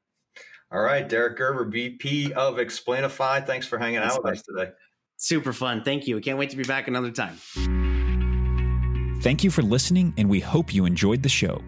All 0.72 0.80
right, 0.82 1.06
Derek 1.06 1.36
Gerber, 1.36 1.66
VP 1.66 2.32
of 2.32 2.56
Explainify. 2.56 3.46
Thanks 3.46 3.66
for 3.66 3.78
hanging 3.78 4.00
That's 4.00 4.16
out 4.16 4.24
with 4.24 4.32
us 4.34 4.42
today. 4.42 4.70
Super 5.16 5.52
fun. 5.52 5.84
Thank 5.84 6.06
you. 6.06 6.16
We 6.16 6.22
can't 6.22 6.38
wait 6.38 6.50
to 6.50 6.56
be 6.56 6.64
back 6.64 6.88
another 6.88 7.10
time. 7.10 7.36
Thank 9.20 9.44
you 9.44 9.50
for 9.50 9.62
listening, 9.62 10.14
and 10.16 10.28
we 10.28 10.40
hope 10.40 10.74
you 10.74 10.84
enjoyed 10.84 11.22
the 11.22 11.28
show. 11.28 11.60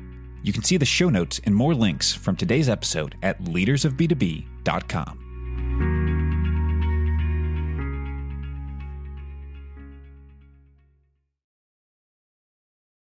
You 0.43 0.53
can 0.53 0.63
see 0.63 0.77
the 0.77 0.85
show 0.85 1.09
notes 1.09 1.41
and 1.45 1.55
more 1.55 1.75
links 1.75 2.13
from 2.13 2.37
today's 2.37 2.69
episode 2.69 3.17
at 3.23 3.41
leadersofb2b.com. 3.43 5.24